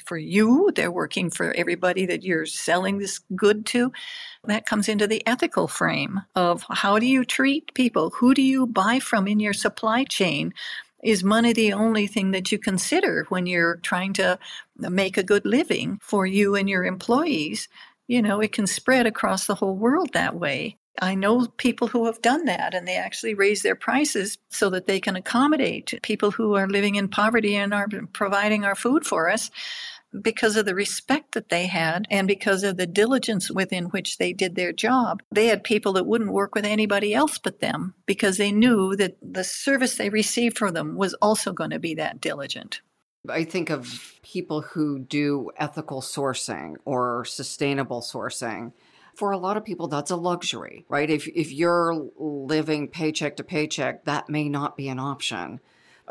[0.07, 3.93] for you they're working for everybody that you're selling this good to.
[4.45, 8.11] That comes into the ethical frame of how do you treat people?
[8.21, 10.55] Who do you buy from in your supply chain
[11.03, 14.39] is money the only thing that you consider when you're trying to
[14.77, 17.69] make a good living for you and your employees?
[18.07, 20.77] You know, it can spread across the whole world that way.
[21.01, 24.87] I know people who have done that and they actually raise their prices so that
[24.87, 29.31] they can accommodate people who are living in poverty and are providing our food for
[29.31, 29.51] us
[30.21, 34.33] because of the respect that they had and because of the diligence within which they
[34.33, 35.23] did their job.
[35.31, 39.17] They had people that wouldn't work with anybody else but them because they knew that
[39.23, 42.81] the service they received from them was also going to be that diligent.
[43.29, 48.73] I think of people who do ethical sourcing or sustainable sourcing.
[49.15, 51.11] For a lot of people, that's a luxury, right?
[51.11, 55.61] If, if you're living paycheck to paycheck, that may not be an option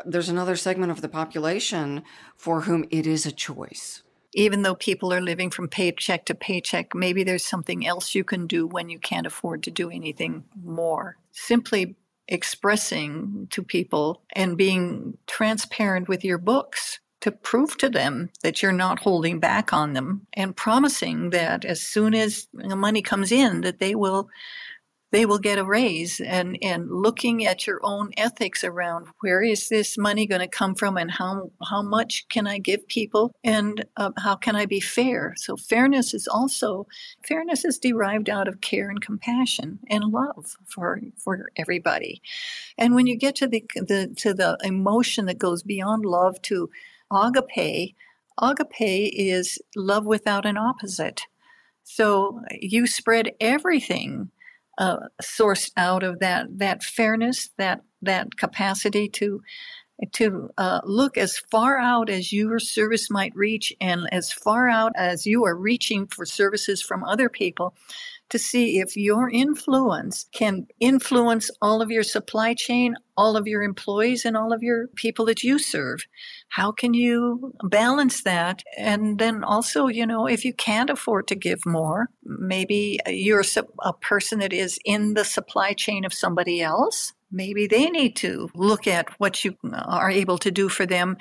[0.04, 2.02] there's another segment of the population
[2.36, 4.02] for whom it is a choice.
[4.32, 8.46] Even though people are living from paycheck to paycheck, maybe there's something else you can
[8.46, 11.16] do when you can't afford to do anything more.
[11.32, 11.96] Simply
[12.28, 18.72] expressing to people and being transparent with your books to prove to them that you're
[18.72, 23.78] not holding back on them and promising that as soon as money comes in that
[23.78, 24.30] they will
[25.12, 26.20] they will get a raise.
[26.20, 30.74] And and looking at your own ethics around where is this money going to come
[30.74, 34.80] from and how how much can I give people and uh, how can I be
[34.80, 35.34] fair?
[35.36, 36.86] So fairness is also
[37.26, 42.22] fairness is derived out of care and compassion and love for for everybody.
[42.78, 46.70] And when you get to the, the to the emotion that goes beyond love to
[47.10, 47.96] agape
[48.40, 51.22] agape is love without an opposite.
[51.82, 54.30] So you spread everything
[54.80, 59.40] uh, sourced out of that that fairness, that that capacity to
[60.12, 64.92] to uh, look as far out as your service might reach and as far out
[64.96, 67.74] as you are reaching for services from other people
[68.30, 73.62] to see if your influence can influence all of your supply chain, all of your
[73.62, 76.00] employees, and all of your people that you serve.
[76.48, 78.62] How can you balance that?
[78.78, 83.44] And then also, you know, if you can't afford to give more, maybe you're
[83.82, 88.48] a person that is in the supply chain of somebody else maybe they need to
[88.54, 91.16] look at what you are able to do for them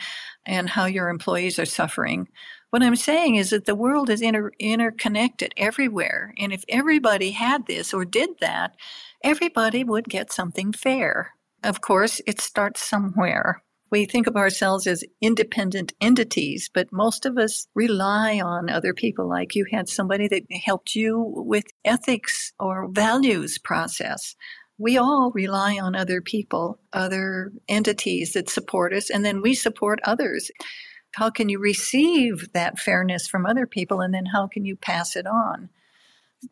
[0.45, 2.28] and how your employees are suffering.
[2.70, 6.34] What I'm saying is that the world is inter- interconnected everywhere.
[6.38, 8.76] And if everybody had this or did that,
[9.24, 11.34] everybody would get something fair.
[11.63, 13.63] Of course, it starts somewhere.
[13.91, 19.28] We think of ourselves as independent entities, but most of us rely on other people.
[19.28, 24.36] Like you had somebody that helped you with ethics or values process
[24.80, 29.99] we all rely on other people, other entities that support us, and then we support
[30.05, 30.49] others.
[31.16, 35.16] How can you receive that fairness from other people, and then how can you pass
[35.16, 35.70] it on?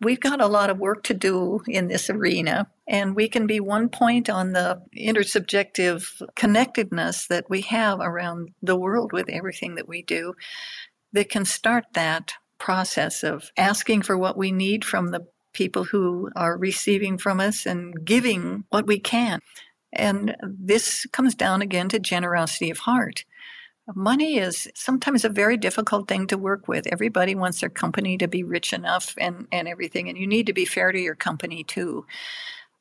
[0.01, 3.59] We've got a lot of work to do in this arena, and we can be
[3.59, 9.87] one point on the intersubjective connectedness that we have around the world with everything that
[9.87, 10.33] we do
[11.13, 16.29] that can start that process of asking for what we need from the people who
[16.35, 19.39] are receiving from us and giving what we can.
[19.93, 23.23] And this comes down again to generosity of heart.
[23.95, 26.87] Money is sometimes a very difficult thing to work with.
[26.87, 30.53] Everybody wants their company to be rich enough and, and everything, and you need to
[30.53, 32.05] be fair to your company too.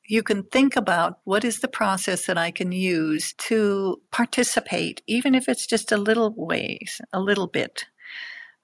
[0.08, 5.34] You can think about what is the process that I can use to participate, even
[5.34, 7.86] if it's just a little ways, a little bit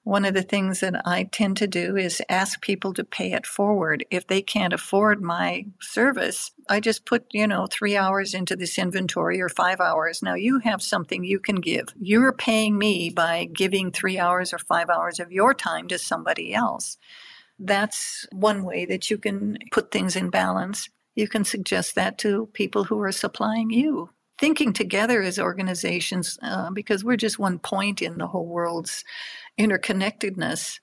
[0.04, 3.46] one of the things that I tend to do is ask people to pay it
[3.46, 4.04] forward.
[4.10, 8.78] If they can't afford my service, I just put, you know, three hours into this
[8.78, 10.20] inventory or five hours.
[10.20, 11.94] Now you have something you can give.
[12.00, 16.52] You're paying me by giving three hours or five hours of your time to somebody
[16.52, 16.98] else.
[17.60, 20.88] That's one way that you can put things in balance.
[21.14, 24.10] You can suggest that to people who are supplying you
[24.42, 29.04] thinking together as organizations uh, because we're just one point in the whole world's
[29.58, 30.80] interconnectedness,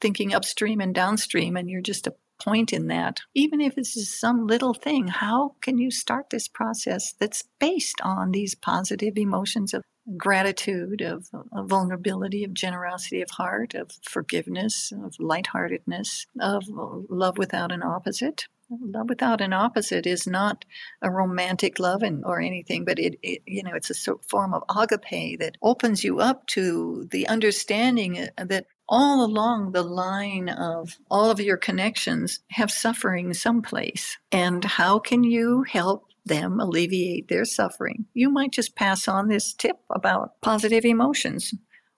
[0.00, 3.20] thinking upstream and downstream, and you're just a point in that.
[3.34, 8.00] Even if it's just some little thing, how can you start this process that's based
[8.02, 9.82] on these positive emotions of
[10.16, 17.70] gratitude, of, of, vulnerability, of generosity of heart, of forgiveness, of lightheartedness, of love without
[17.70, 18.46] an opposite?
[18.80, 20.64] Love without an opposite is not
[21.02, 24.62] a romantic love and, or anything, but it, it, you know, it's a form of
[24.76, 30.98] agape that opens you up to the understanding uh, that all along the line of
[31.10, 34.18] all of your connections have suffering someplace.
[34.30, 38.06] And how can you help them alleviate their suffering?
[38.14, 41.54] You might just pass on this tip about positive emotions.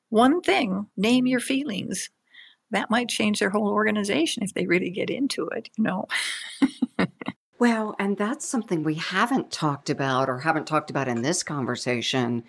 [0.08, 2.10] One thing, name your feelings
[2.74, 6.06] that might change their whole organization if they really get into it, you know.
[7.58, 12.44] well, and that's something we haven't talked about or haven't talked about in this conversation.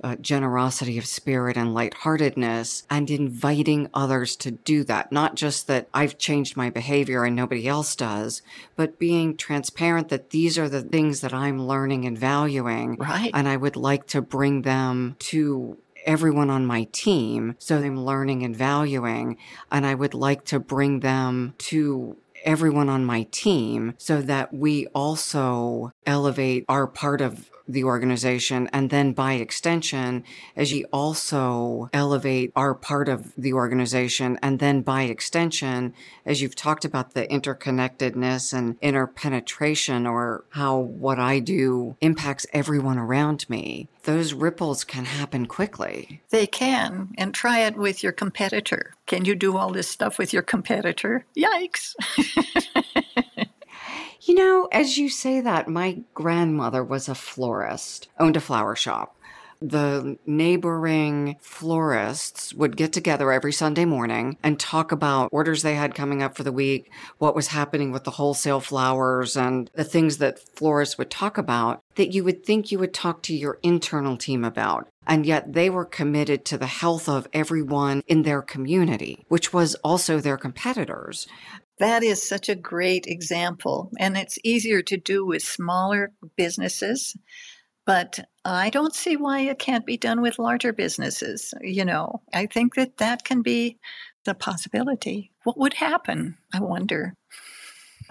[0.00, 5.10] Uh, generosity of spirit and lightheartedness and inviting others to do that.
[5.10, 8.40] Not just that I've changed my behavior and nobody else does,
[8.76, 12.94] but being transparent that these are the things that I'm learning and valuing.
[12.94, 13.32] Right.
[13.34, 15.76] And I would like to bring them to
[16.08, 17.54] everyone on my team.
[17.58, 19.36] So I'm learning and valuing,
[19.70, 24.86] and I would like to bring them to everyone on my team so that we
[24.88, 28.68] also elevate our part of the organization.
[28.72, 30.24] And then by extension,
[30.56, 34.38] as you also elevate our part of the organization.
[34.42, 35.94] And then by extension,
[36.24, 42.98] as you've talked about the interconnectedness and interpenetration or how what I do impacts everyone
[42.98, 46.22] around me, those ripples can happen quickly.
[46.30, 47.10] They can.
[47.18, 48.94] And try it with your competitor.
[49.06, 51.26] Can you do all this stuff with your competitor?
[51.36, 51.94] Yikes.
[54.28, 59.16] You know, as you say that, my grandmother was a florist, owned a flower shop.
[59.62, 65.94] The neighboring florists would get together every Sunday morning and talk about orders they had
[65.94, 70.18] coming up for the week, what was happening with the wholesale flowers, and the things
[70.18, 74.18] that florists would talk about that you would think you would talk to your internal
[74.18, 74.88] team about.
[75.06, 79.74] And yet they were committed to the health of everyone in their community, which was
[79.76, 81.26] also their competitors.
[81.78, 83.90] That is such a great example.
[83.98, 87.16] And it's easier to do with smaller businesses.
[87.86, 91.54] But I don't see why it can't be done with larger businesses.
[91.62, 93.78] You know, I think that that can be
[94.24, 95.30] the possibility.
[95.44, 96.36] What would happen?
[96.52, 97.14] I wonder.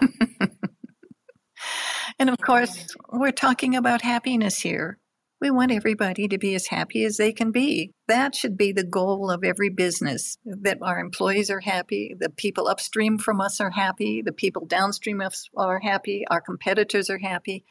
[2.18, 4.98] and of course, we're talking about happiness here.
[5.40, 7.92] We want everybody to be as happy as they can be.
[8.08, 12.66] That should be the goal of every business that our employees are happy, the people
[12.66, 17.18] upstream from us are happy, the people downstream of us are happy, our competitors are
[17.18, 17.64] happy.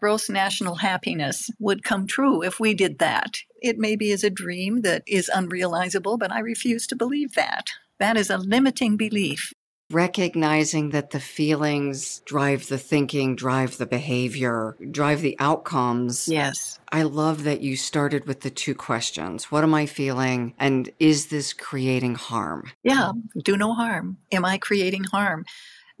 [0.00, 3.38] Gross national happiness would come true if we did that.
[3.62, 7.68] It maybe is a dream that is unrealizable, but I refuse to believe that.
[7.98, 9.52] That is a limiting belief
[9.90, 16.28] recognizing that the feelings drive the thinking, drive the behavior, drive the outcomes.
[16.28, 16.78] Yes.
[16.92, 19.50] I love that you started with the two questions.
[19.50, 20.54] What am I feeling?
[20.58, 22.70] And is this creating harm?
[22.82, 23.12] Yeah,
[23.42, 24.18] do no harm.
[24.30, 25.46] Am I creating harm?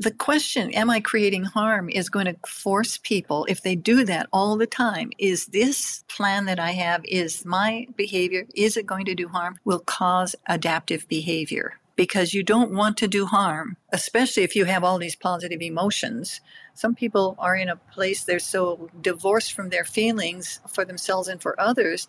[0.00, 4.28] The question, am I creating harm, is going to force people, if they do that
[4.32, 9.06] all the time, is this plan that I have, is my behavior, is it going
[9.06, 14.44] to do harm, will cause adaptive behavior because you don't want to do harm, especially
[14.44, 16.40] if you have all these positive emotions.
[16.72, 21.42] Some people are in a place they're so divorced from their feelings for themselves and
[21.42, 22.06] for others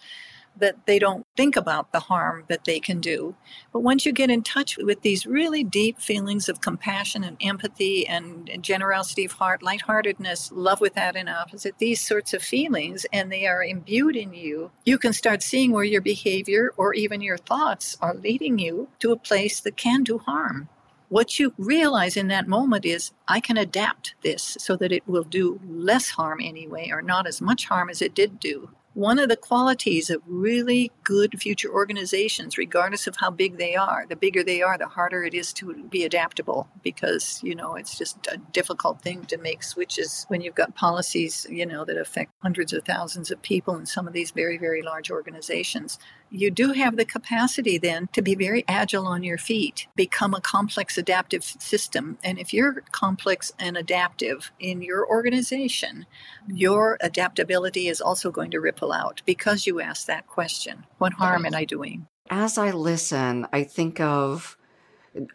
[0.57, 3.35] that they don't think about the harm that they can do.
[3.71, 8.05] But once you get in touch with these really deep feelings of compassion and empathy
[8.07, 13.47] and, generosity of heart, lightheartedness, love without an opposite, these sorts of feelings, and they
[13.47, 17.97] are imbued in you, you can start seeing where your behavior or even your thoughts
[18.01, 20.67] are leading you to a place that can do harm.
[21.09, 25.23] What you realize in that moment is, I can adapt this so that it will
[25.23, 28.69] do less harm anyway, or not as much harm as it did do.
[28.99, 34.05] One of the qualities of really good future organizations, regardless of how big they are,
[34.05, 37.97] the bigger they are, the harder it is to be adaptable because, you know, it's
[37.97, 42.33] just a difficult thing to make switches when you've got policies, you know, that affect
[42.41, 45.97] hundreds of thousands of people in some of these very, very large organizations
[46.31, 50.41] you do have the capacity then to be very agile on your feet, become a
[50.41, 52.17] complex adaptive system.
[52.23, 56.05] And if you're complex and adaptive in your organization,
[56.47, 61.45] your adaptability is also going to ripple out because you ask that question What harm
[61.45, 62.07] am I doing?
[62.29, 64.57] As I listen, I think of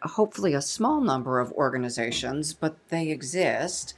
[0.01, 3.93] hopefully a small number of organizations, but they exist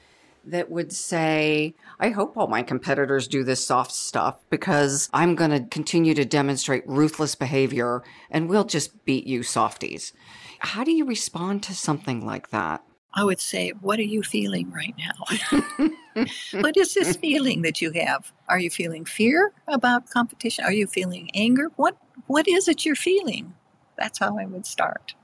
[0.47, 5.51] that would say, I hope all my competitors do this soft stuff because I'm going
[5.51, 10.13] to continue to demonstrate ruthless behavior and we'll just beat you softies.
[10.59, 12.83] How do you respond to something like that?
[13.13, 16.25] I would say, What are you feeling right now?
[16.61, 18.31] what is this feeling that you have?
[18.47, 20.65] Are you feeling fear about competition?
[20.65, 21.71] Are you feeling anger?
[21.77, 23.53] What what is it you're feeling?
[23.97, 25.15] That's how I would start.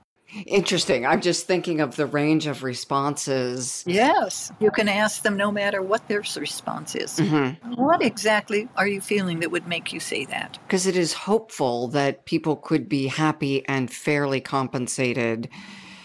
[0.46, 1.06] Interesting.
[1.06, 3.84] I'm just thinking of the range of responses.
[3.86, 4.52] Yes.
[4.60, 7.18] You can ask them no matter what their response is.
[7.18, 7.74] Mm-hmm.
[7.74, 10.58] What exactly are you feeling that would make you say that?
[10.66, 15.48] Because it is hopeful that people could be happy and fairly compensated.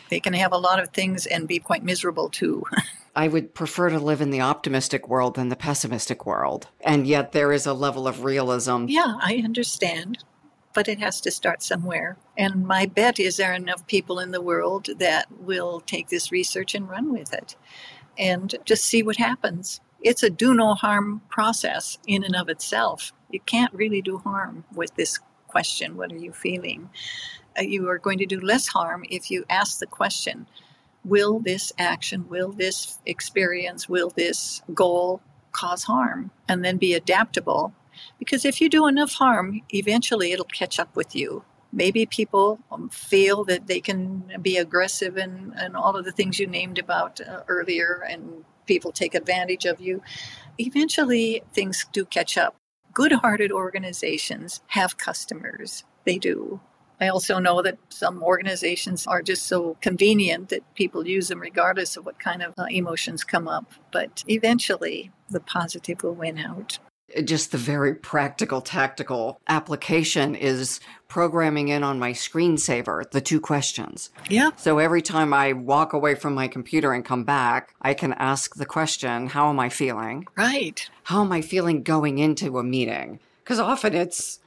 [0.09, 2.63] They can have a lot of things and be quite miserable too.
[3.15, 6.67] I would prefer to live in the optimistic world than the pessimistic world.
[6.81, 8.85] And yet there is a level of realism.
[8.87, 10.23] Yeah, I understand
[10.73, 12.17] but it has to start somewhere.
[12.37, 16.31] And my bet is there are enough people in the world that will take this
[16.31, 17.55] research and run with it
[18.17, 19.81] and just see what happens.
[20.01, 23.13] It's a do no harm process in and of itself.
[23.31, 26.89] You can't really do harm with this question what are you feeling?
[27.57, 30.47] Uh, you are going to do less harm if you ask the question
[31.05, 35.21] will this action, will this experience, will this goal
[35.53, 36.29] cause harm?
[36.47, 37.73] And then be adaptable
[38.17, 41.43] because if you do enough harm, eventually it'll catch up with you.
[41.71, 46.39] Maybe people um, feel that they can be aggressive and, and all of the things
[46.39, 50.01] you named about uh, earlier, and people take advantage of you.
[50.57, 52.55] Eventually, things do catch up.
[52.91, 55.83] Good hearted organizations have customers.
[56.05, 56.59] They do.
[56.99, 61.95] I also know that some organizations are just so convenient that people use them regardless
[61.95, 63.71] of what kind of uh, emotions come up.
[63.91, 66.79] But eventually, the positive will win out
[67.23, 74.09] just the very practical, tactical application is programming in on my screensaver the two questions.
[74.29, 74.51] Yeah.
[74.57, 78.55] So every time I walk away from my computer and come back, I can ask
[78.55, 80.27] the question, How am I feeling?
[80.35, 80.87] Right.
[81.03, 83.19] How am I feeling going into a meeting?
[83.43, 84.39] Because often it's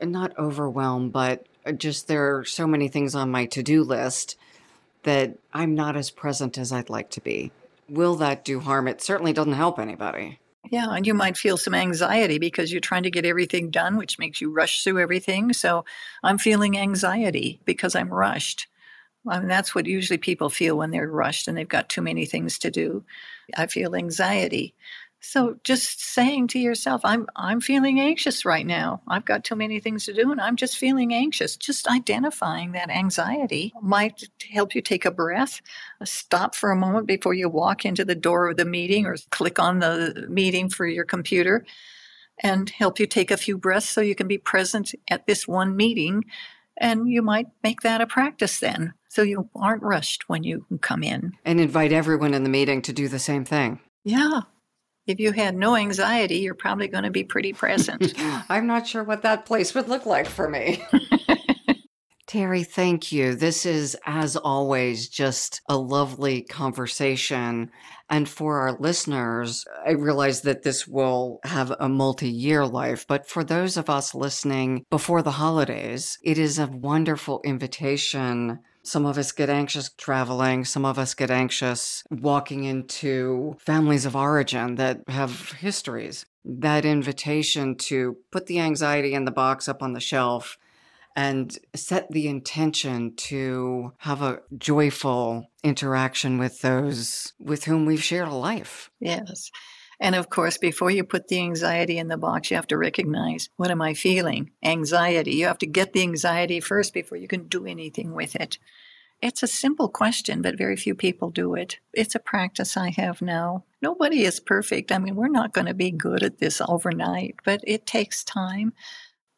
[0.00, 4.36] not overwhelmed, but just there are so many things on my to do list
[5.02, 7.52] that I'm not as present as I'd like to be.
[7.88, 8.86] Will that do harm?
[8.86, 10.38] It certainly doesn't help anybody.
[10.70, 14.18] Yeah, and you might feel some anxiety because you're trying to get everything done, which
[14.18, 15.52] makes you rush through everything.
[15.52, 15.84] So
[16.22, 18.68] I'm feeling anxiety because I'm rushed.
[19.28, 22.26] I mean, that's what usually people feel when they're rushed and they've got too many
[22.26, 23.04] things to do.
[23.56, 24.74] I feel anxiety.
[25.20, 29.02] So just saying to yourself, I'm I'm feeling anxious right now.
[29.06, 31.56] I've got too many things to do and I'm just feeling anxious.
[31.56, 35.60] Just identifying that anxiety might help you take a breath,
[36.00, 39.16] uh, stop for a moment before you walk into the door of the meeting or
[39.30, 41.66] click on the meeting for your computer
[42.42, 45.76] and help you take a few breaths so you can be present at this one
[45.76, 46.24] meeting
[46.78, 51.02] and you might make that a practice then so you aren't rushed when you come
[51.02, 51.32] in.
[51.44, 53.80] And invite everyone in the meeting to do the same thing.
[54.02, 54.42] Yeah,
[55.10, 58.14] if you had no anxiety, you're probably going to be pretty present.
[58.48, 60.82] I'm not sure what that place would look like for me.
[62.26, 63.34] Terry, thank you.
[63.34, 67.72] This is, as always, just a lovely conversation.
[68.08, 73.28] And for our listeners, I realize that this will have a multi year life, but
[73.28, 79.18] for those of us listening before the holidays, it is a wonderful invitation some of
[79.18, 80.64] us get anxious traveling.
[80.64, 86.26] Some of us get anxious walking into families of origin that have histories.
[86.44, 90.56] That invitation to put the anxiety in the box up on the shelf
[91.16, 98.28] and set the intention to have a joyful interaction with those with whom we've shared
[98.28, 98.90] a life.
[99.00, 99.50] Yes.
[100.00, 103.50] And of course, before you put the anxiety in the box, you have to recognize
[103.56, 104.50] what am I feeling?
[104.64, 105.32] Anxiety.
[105.32, 108.58] You have to get the anxiety first before you can do anything with it.
[109.20, 111.78] It's a simple question, but very few people do it.
[111.92, 113.64] It's a practice I have now.
[113.82, 114.90] Nobody is perfect.
[114.90, 118.72] I mean, we're not going to be good at this overnight, but it takes time.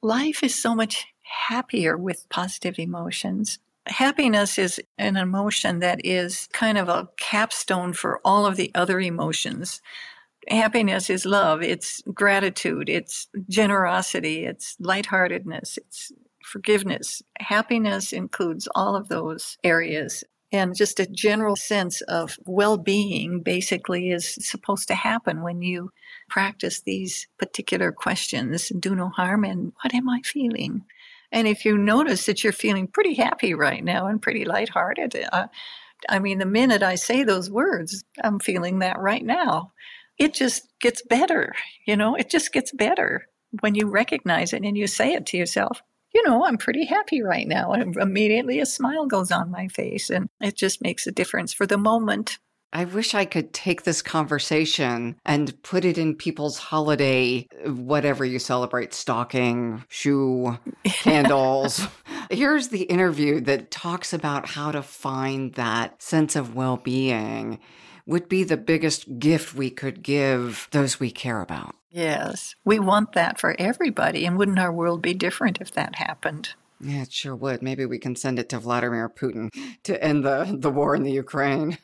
[0.00, 1.06] Life is so much
[1.48, 3.58] happier with positive emotions.
[3.86, 9.00] Happiness is an emotion that is kind of a capstone for all of the other
[9.00, 9.80] emotions
[10.49, 16.12] happiness is love, it's gratitude, it's generosity, it's lightheartedness, it's
[16.45, 17.22] forgiveness.
[17.38, 20.24] Happiness includes all of those areas.
[20.55, 25.90] And just a general sense of well being basically is supposed to happen when you
[26.28, 30.84] practice these particular questions do no harm and what am I feeling?
[31.30, 35.47] And if you notice that you're feeling pretty happy right now and pretty lighthearted, uh,
[36.09, 39.72] I mean, the minute I say those words, I'm feeling that right now
[40.22, 41.52] it just gets better.
[41.86, 43.26] You know, it just gets better
[43.60, 45.82] when you recognize it and you say it to yourself.
[46.14, 47.72] You know, I'm pretty happy right now.
[47.72, 51.66] And immediately a smile goes on my face, and it just makes a difference for
[51.66, 52.38] the moment.
[52.74, 58.38] I wish I could take this conversation and put it in people's holiday, whatever you
[58.38, 61.86] celebrate, stocking, shoe, candles.
[62.30, 67.58] Here's the interview that talks about how to find that sense of well being
[68.07, 71.74] would be the biggest gift we could give those we care about.
[71.90, 74.24] Yes, we want that for everybody.
[74.24, 76.55] And wouldn't our world be different if that happened?
[76.80, 77.62] Yeah, it sure would.
[77.62, 79.50] Maybe we can send it to Vladimir Putin
[79.84, 81.78] to end the, the war in the Ukraine.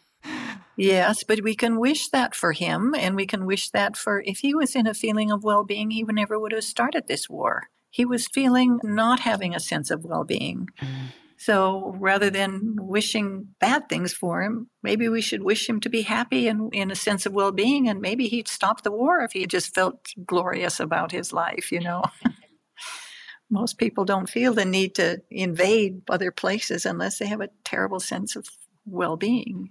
[0.76, 4.38] Yes, but we can wish that for him, and we can wish that for if
[4.38, 7.64] he was in a feeling of well being, he never would have started this war.
[7.90, 10.68] He was feeling not having a sense of well being.
[10.80, 11.12] Mm.
[11.38, 16.02] So rather than wishing bad things for him, maybe we should wish him to be
[16.02, 17.88] happy and in a sense of well being.
[17.88, 21.78] And maybe he'd stop the war if he just felt glorious about his life, you
[21.78, 22.02] know.
[23.50, 28.00] Most people don't feel the need to invade other places unless they have a terrible
[28.00, 28.46] sense of
[28.84, 29.70] well being.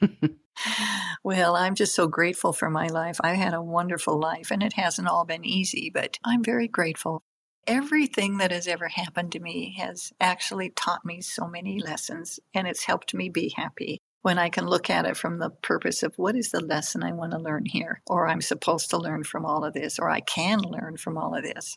[1.22, 3.20] well, I'm just so grateful for my life.
[3.22, 7.22] I had a wonderful life and it hasn't all been easy, but I'm very grateful
[7.66, 12.66] Everything that has ever happened to me has actually taught me so many lessons and
[12.66, 16.14] it's helped me be happy when I can look at it from the purpose of
[16.16, 19.44] what is the lesson I want to learn here, or I'm supposed to learn from
[19.44, 21.76] all of this, or I can learn from all of this.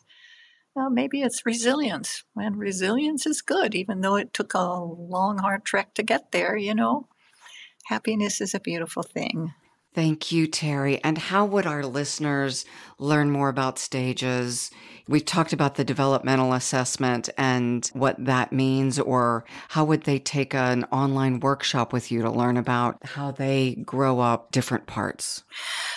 [0.74, 5.64] Well, maybe it's resilience, and resilience is good, even though it took a long, hard
[5.64, 7.08] trek to get there, you know.
[7.86, 9.52] Happiness is a beautiful thing.
[9.96, 11.02] Thank you, Terry.
[11.02, 12.66] And how would our listeners
[12.98, 14.70] learn more about stages?
[15.08, 20.54] We've talked about the developmental assessment and what that means, or how would they take
[20.54, 25.44] an online workshop with you to learn about how they grow up different parts?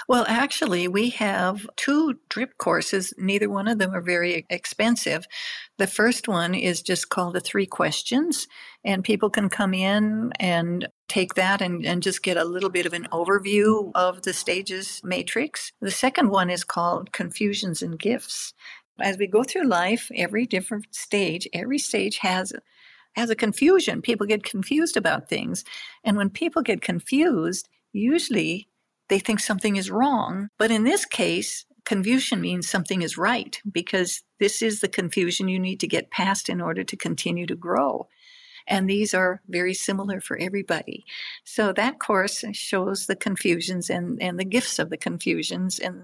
[0.07, 3.13] Well, actually, we have two drip courses.
[3.17, 5.25] Neither one of them are very expensive.
[5.77, 8.47] The first one is just called the three questions,
[8.83, 12.85] and people can come in and take that and, and just get a little bit
[12.85, 15.71] of an overview of the stages matrix.
[15.81, 18.53] The second one is called Confusions and Gifts.
[19.01, 22.53] As we go through life, every different stage, every stage has
[23.13, 24.01] has a confusion.
[24.01, 25.65] People get confused about things.
[26.03, 28.67] And when people get confused, usually
[29.09, 30.49] they think something is wrong.
[30.57, 35.59] But in this case, confusion means something is right because this is the confusion you
[35.59, 38.07] need to get past in order to continue to grow.
[38.69, 41.05] And these are very similar for everybody.
[41.43, 46.03] So that course shows the confusions and, and the gifts of the confusions and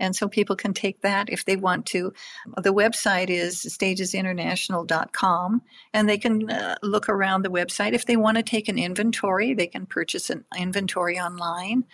[0.00, 2.12] and so people can take that if they want to.
[2.60, 5.62] The website is stagesinternational.com,
[5.92, 7.92] and they can uh, look around the website.
[7.92, 11.84] If they want to take an inventory, they can purchase an inventory online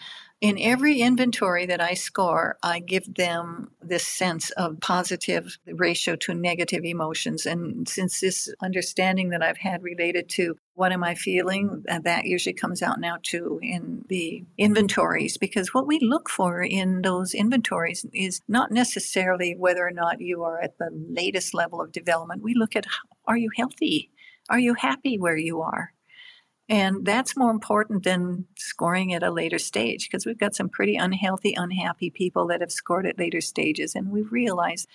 [0.41, 6.35] in every inventory that I score, I give them this sense of positive ratio to
[6.35, 7.45] negative emotions.
[7.45, 12.25] And since this understanding that I've had related to what am I feeling, uh, that
[12.25, 15.37] usually comes out now too in the inventories.
[15.37, 20.43] Because what we look for in those inventories is not necessarily whether or not you
[20.43, 22.43] are at the latest level of development.
[22.43, 22.87] We look at
[23.27, 24.11] are you healthy?
[24.49, 25.93] Are you happy where you are?
[26.71, 30.95] And that's more important than scoring at a later stage because we've got some pretty
[30.95, 33.97] unhealthy, unhappy people that have scored at later stages.
[33.97, 34.87] And we've realized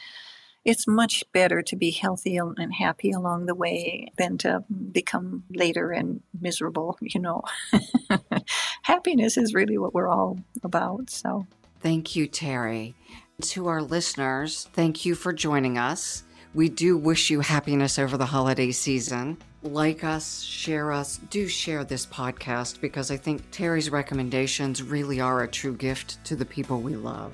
[0.63, 4.63] it's much better to be healthy and happy along the way than to
[4.93, 7.43] become later and miserable, you know.
[8.83, 11.09] Happiness is really what we're all about.
[11.09, 11.45] So,
[11.81, 12.95] thank you, Terry.
[13.41, 16.23] To our listeners, thank you for joining us.
[16.53, 21.83] We do wish you happiness over the holiday season like us, share us, do share
[21.83, 26.81] this podcast because I think Terry's recommendations really are a true gift to the people
[26.81, 27.33] we love.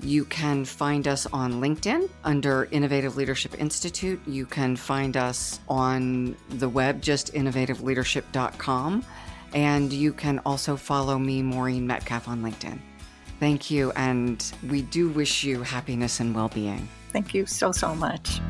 [0.00, 4.20] You can find us on LinkedIn under Innovative Leadership Institute.
[4.26, 9.04] You can find us on the web, just innovativeleadership.com.
[9.54, 12.78] And you can also follow me, Maureen Metcalf, on LinkedIn.
[13.38, 13.92] Thank you.
[13.92, 16.88] And we do wish you happiness and well being.
[17.10, 18.40] Thank you so, so much.